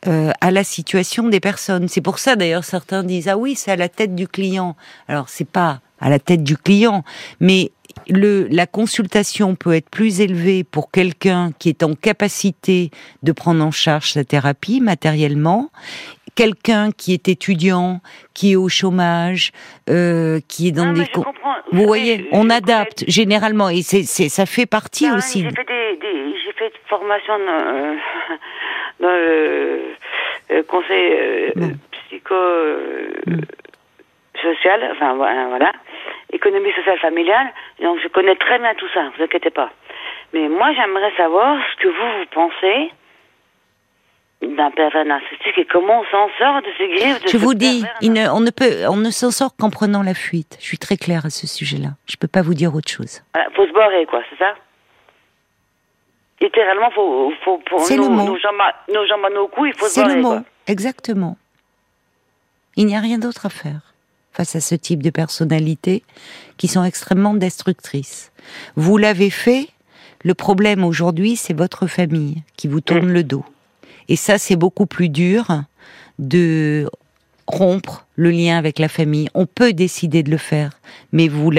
euh, 0.06 0.30
à 0.40 0.50
la 0.50 0.64
situation 0.64 1.28
des 1.28 1.40
personnes. 1.40 1.88
C'est 1.88 2.00
pour 2.02 2.18
ça 2.18 2.36
d'ailleurs 2.36 2.64
certains 2.64 3.02
disent 3.02 3.28
ah 3.28 3.36
oui 3.36 3.54
c'est 3.56 3.72
à 3.72 3.76
la 3.76 3.88
tête 3.88 4.14
du 4.14 4.28
client. 4.28 4.76
Alors 5.08 5.28
c'est 5.28 5.48
pas 5.48 5.80
à 6.00 6.10
la 6.10 6.18
tête 6.18 6.44
du 6.44 6.56
client, 6.56 7.02
mais 7.40 7.72
le, 8.08 8.46
la 8.50 8.66
consultation 8.66 9.54
peut 9.56 9.74
être 9.74 9.88
plus 9.88 10.20
élevée 10.20 10.62
pour 10.64 10.90
quelqu'un 10.90 11.52
qui 11.58 11.70
est 11.70 11.82
en 11.82 11.94
capacité 11.94 12.90
de 13.22 13.32
prendre 13.32 13.64
en 13.64 13.70
charge 13.70 14.12
sa 14.12 14.22
thérapie 14.22 14.80
matériellement, 14.82 15.70
quelqu'un 16.36 16.90
qui 16.92 17.12
est 17.14 17.28
étudiant, 17.28 18.00
qui 18.34 18.52
est 18.52 18.56
au 18.56 18.68
chômage, 18.68 19.50
euh, 19.90 20.38
qui 20.48 20.68
est 20.68 20.72
dans 20.72 20.86
Non, 20.86 20.92
des 20.92 21.06
vous 21.72 21.84
voyez, 21.86 22.18
je- 22.18 22.24
on 22.32 22.44
je 22.48 22.52
adapte 22.54 23.04
généralement 23.08 23.68
et 23.70 23.82
c'est, 23.82 24.04
ça 24.04 24.46
fait 24.46 24.66
partie 24.66 25.10
aussi. 25.10 25.42
J'ai 25.42 25.50
fait 25.50 25.64
des, 25.64 25.96
des- 25.96 26.36
fait 26.56 26.68
de 26.70 26.78
formation 26.88 27.38
dans, 27.38 27.66
euh, 27.66 27.94
dans 29.00 29.08
le, 29.08 29.80
le 30.50 30.62
conseil 30.62 31.12
euh, 31.12 31.50
Bon. 31.56 31.72
psycho 32.08 32.34
euh, 32.34 33.10
social, 34.40 34.80
enfin 34.92 35.14
voilà, 35.14 35.46
voilà, 35.48 35.72
économie 36.32 36.72
sociale 36.72 36.98
familiale. 36.98 37.48
Donc 37.82 37.98
je 38.02 38.08
connais 38.08 38.36
très 38.36 38.58
bien 38.58 38.74
tout 38.74 38.88
ça, 38.94 39.10
vous 39.16 39.22
inquiétez 39.24 39.50
pas. 39.50 39.70
Mais 40.32 40.48
moi 40.48 40.72
j'aimerais 40.74 41.12
savoir 41.16 41.58
ce 41.72 41.82
que 41.82 41.88
vous 41.88 42.18
vous 42.20 42.26
pensez 42.32 42.90
d'un 44.42 44.70
pervers 44.70 45.04
narcissique 45.06 45.56
et 45.56 45.64
comment 45.64 46.00
on 46.00 46.04
s'en 46.10 46.28
sort 46.38 46.60
de 46.62 46.68
ces 46.76 46.88
griffes 46.88 47.22
de 47.24 47.28
Je 47.28 47.36
vous 47.38 47.54
dis, 47.54 47.82
il 48.02 48.12
ne- 48.12 48.28
on 48.28 48.40
ne 48.40 48.50
peut, 48.50 48.86
on 48.88 48.96
ne 48.96 49.10
s'en 49.10 49.30
sort 49.30 49.56
qu'en 49.56 49.70
prenant 49.70 50.02
la 50.02 50.14
fuite. 50.14 50.56
Je 50.60 50.64
suis 50.66 50.78
très 50.78 50.96
claire 50.96 51.24
à 51.26 51.30
ce 51.30 51.46
sujet-là. 51.46 51.90
Je 52.06 52.16
peux 52.16 52.28
pas 52.28 52.42
vous 52.42 52.54
dire 52.54 52.74
autre 52.74 52.90
chose. 52.90 53.22
Voilà, 53.34 53.48
faut 53.56 53.66
se 53.66 53.72
barrer, 53.72 54.04
quoi, 54.06 54.22
c'est 54.30 54.38
ça? 54.38 54.54
Littéralement, 56.40 56.90
faut, 56.90 57.32
faut, 57.44 57.58
pour 57.68 57.80
C'est 57.80 57.96
nos, 57.96 58.04
le 58.04 58.08
mot. 58.10 58.26
nos 58.26 58.38
jambes, 58.38 58.60
à- 58.60 58.92
nos 58.92 59.06
jambes 59.06 59.24
à 59.24 59.30
nos 59.34 59.48
couilles, 59.48 59.70
il 59.74 59.78
faut 59.78 59.86
se 59.86 59.92
C'est 59.94 60.02
barrer, 60.02 60.16
le 60.16 60.22
mot, 60.22 60.28
quoi. 60.28 60.42
exactement. 60.66 61.38
Il 62.76 62.84
n'y 62.86 62.94
a 62.96 63.00
rien 63.00 63.18
d'autre 63.18 63.46
à 63.46 63.48
faire 63.50 63.94
face 64.32 64.54
à 64.54 64.60
ce 64.60 64.74
type 64.74 65.02
de 65.02 65.08
personnalités 65.08 66.02
qui 66.58 66.68
sont 66.68 66.84
extrêmement 66.84 67.32
destructrices. 67.32 68.32
Vous 68.76 68.98
l'avez 68.98 69.30
fait. 69.30 69.68
Le 70.24 70.34
problème 70.34 70.84
aujourd'hui, 70.84 71.36
c'est 71.36 71.54
votre 71.56 71.86
famille 71.86 72.42
qui 72.56 72.68
vous 72.68 72.80
tourne 72.82 73.10
le 73.12 73.22
dos. 73.22 73.44
Et 74.08 74.16
ça, 74.16 74.38
c'est 74.38 74.56
beaucoup 74.56 74.86
plus 74.86 75.08
dur 75.08 75.62
de 76.18 76.88
rompre 77.46 78.06
le 78.16 78.30
lien 78.30 78.58
avec 78.58 78.78
la 78.78 78.88
famille. 78.88 79.28
On 79.34 79.46
peut 79.46 79.72
décider 79.72 80.22
de 80.22 80.30
le 80.30 80.36
faire, 80.36 80.80
mais 81.12 81.28
vous, 81.28 81.50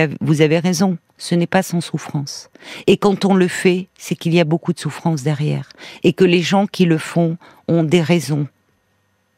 avez 0.42 0.60
raison, 0.60 0.98
ce 1.18 1.36
n'est 1.36 1.48
pas 1.48 1.64
sans 1.64 1.82
souffrance. 1.82 2.50
Et 2.88 2.98
quand 2.98 3.26
on 3.26 3.34
le 3.34 3.48
fait, 3.48 3.88
c'est 3.98 4.16
qu'il 4.16 4.34
y 4.34 4.40
a 4.40 4.46
beaucoup 4.46 4.74
de 4.74 4.80
souffrance 4.80 5.24
derrière, 5.24 5.70
et 6.04 6.14
que 6.14 6.26
les 6.26 6.42
gens 6.42 6.68
qui 6.68 6.86
le 6.86 6.98
font 6.98 7.38
ont 7.68 7.84
des 7.84 8.02
raisons 8.02 8.48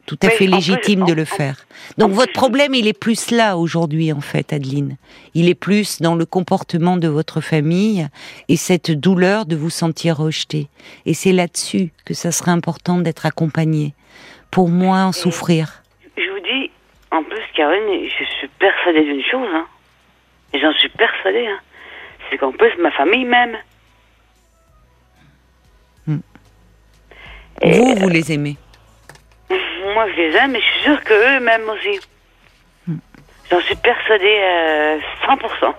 tout 0.10 0.18
à 0.24 0.30
fait 0.30 0.46
plus, 0.46 0.54
en- 1.02 1.06
de 1.06 1.14
le 1.14 1.22
en- 1.22 1.26
faire. 1.26 1.56
Donc 1.98 2.12
votre 2.12 2.32
plus- 2.32 2.34
problème, 2.40 2.74
il 2.74 2.88
est 2.88 2.98
plus 2.98 3.30
là 3.32 3.58
aujourd'hui, 3.58 4.12
en 4.12 4.22
fait, 4.22 4.52
Adeline. 4.54 4.98
Il 5.36 5.48
est 5.48 5.56
plus 5.56 6.02
dans 6.02 6.16
le 6.16 6.26
comportement 6.26 6.98
de 6.98 7.08
votre 7.08 7.42
famille 7.42 8.08
et 8.48 8.56
cette 8.58 8.90
douleur 8.92 9.46
de 9.46 9.56
vous 9.56 9.70
sentir 9.70 10.18
rejeté. 10.18 10.68
Et 11.06 11.14
c'est 11.14 11.32
là-dessus 11.32 11.92
que 12.06 12.14
ça 12.16 12.32
serait 12.32 12.52
important 12.52 12.98
d'être 12.98 13.26
accompagné 13.28 13.94
pour 14.52 14.68
moins 14.70 15.06
en 15.08 15.12
souffrir. 15.12 15.84
Je 16.18 16.30
vous 16.32 16.40
dis, 16.40 16.72
en 17.12 17.24
plus, 17.24 17.44
Caroline, 17.56 18.08
je 18.10 18.24
suis 18.40 18.48
persuadée 18.60 19.04
d'une 19.04 19.24
chose, 19.24 19.48
hein. 19.54 19.68
Et 20.54 20.60
j'en 20.60 20.74
suis 20.74 20.90
persuadée, 20.90 21.46
hein. 21.46 21.60
c'est 22.30 22.38
qu'en 22.40 22.52
plus, 22.52 22.72
ma 22.82 22.90
famille 22.92 23.26
m'aime. 23.26 23.56
Et, 27.62 27.72
Vous, 27.78 27.94
vous 27.96 28.10
les 28.10 28.32
aimez. 28.32 28.56
Moi, 30.00 30.08
je 30.16 30.22
les 30.22 30.34
aime, 30.38 30.52
mais 30.54 30.62
je 30.62 30.66
suis 30.66 30.84
sûre 30.84 31.04
qu'eux 31.04 31.40
m'aiment 31.42 31.70
aussi. 31.72 32.00
J'en 33.52 33.60
suis 33.60 33.76
persuadée 33.76 34.38
à 34.40 34.96
100%. 35.28 35.74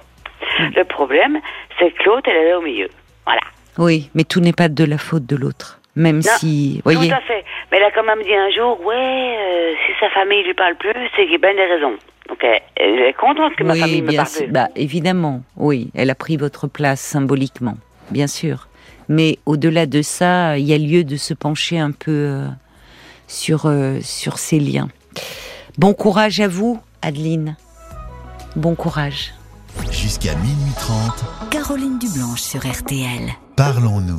Le 0.76 0.84
problème, 0.84 1.38
c'est 1.78 1.90
que 1.92 2.02
l'autre, 2.04 2.28
elle 2.28 2.48
est 2.48 2.52
au 2.52 2.60
milieu. 2.60 2.90
Voilà. 3.24 3.40
Oui, 3.78 4.10
mais 4.14 4.24
tout 4.24 4.40
n'est 4.40 4.52
pas 4.52 4.68
de 4.68 4.84
la 4.84 4.98
faute 4.98 5.24
de 5.24 5.36
l'autre. 5.36 5.80
Même 5.96 6.16
Non, 6.16 6.32
si, 6.36 6.82
voyez, 6.84 7.08
Tout 7.08 7.14
à 7.14 7.20
fait. 7.22 7.42
Mais 7.72 7.78
elle 7.78 7.84
a 7.84 7.90
quand 7.92 8.02
même 8.04 8.22
dit 8.22 8.34
un 8.34 8.50
jour, 8.50 8.78
ouais, 8.84 8.94
euh, 8.94 9.72
si 9.86 9.92
sa 9.98 10.10
famille 10.10 10.42
lui 10.44 10.52
parle 10.52 10.74
plus, 10.74 10.92
c'est 11.16 11.22
qu'il 11.22 11.32
y 11.32 11.36
a 11.36 11.38
bien 11.38 11.54
des 11.54 11.64
raisons. 11.64 11.96
Donc 12.28 12.44
elle, 12.44 12.60
elle 12.76 13.00
est 13.00 13.14
contente 13.14 13.56
que 13.56 13.64
ma 13.64 13.74
famille 13.74 14.02
me 14.02 14.08
bien 14.08 14.18
parle 14.18 14.28
sûr. 14.28 14.42
plus. 14.44 14.52
Bah, 14.52 14.68
évidemment, 14.76 15.40
oui, 15.56 15.90
elle 15.94 16.10
a 16.10 16.14
pris 16.14 16.36
votre 16.36 16.66
place 16.68 17.00
symboliquement, 17.00 17.78
bien 18.10 18.26
sûr. 18.26 18.68
Mais 19.08 19.38
au-delà 19.46 19.86
de 19.86 20.02
ça, 20.02 20.58
il 20.58 20.66
y 20.66 20.74
a 20.74 20.78
lieu 20.78 21.04
de 21.04 21.16
se 21.16 21.32
pencher 21.32 21.78
un 21.78 21.92
peu 21.92 22.10
euh, 22.10 22.44
sur 23.30 23.66
euh, 23.66 24.00
sur 24.02 24.38
ces 24.38 24.60
liens. 24.60 24.88
Bon 25.78 25.94
courage 25.94 26.40
à 26.40 26.48
vous, 26.48 26.80
Adeline. 27.00 27.56
Bon 28.56 28.74
courage. 28.74 29.32
Jusqu'à 29.92 30.34
minuit 30.34 30.72
30, 30.76 31.24
Caroline 31.50 31.98
Dublanche 31.98 32.40
sur 32.42 32.60
RTL. 32.66 33.30
parlons-nous. 33.56 34.18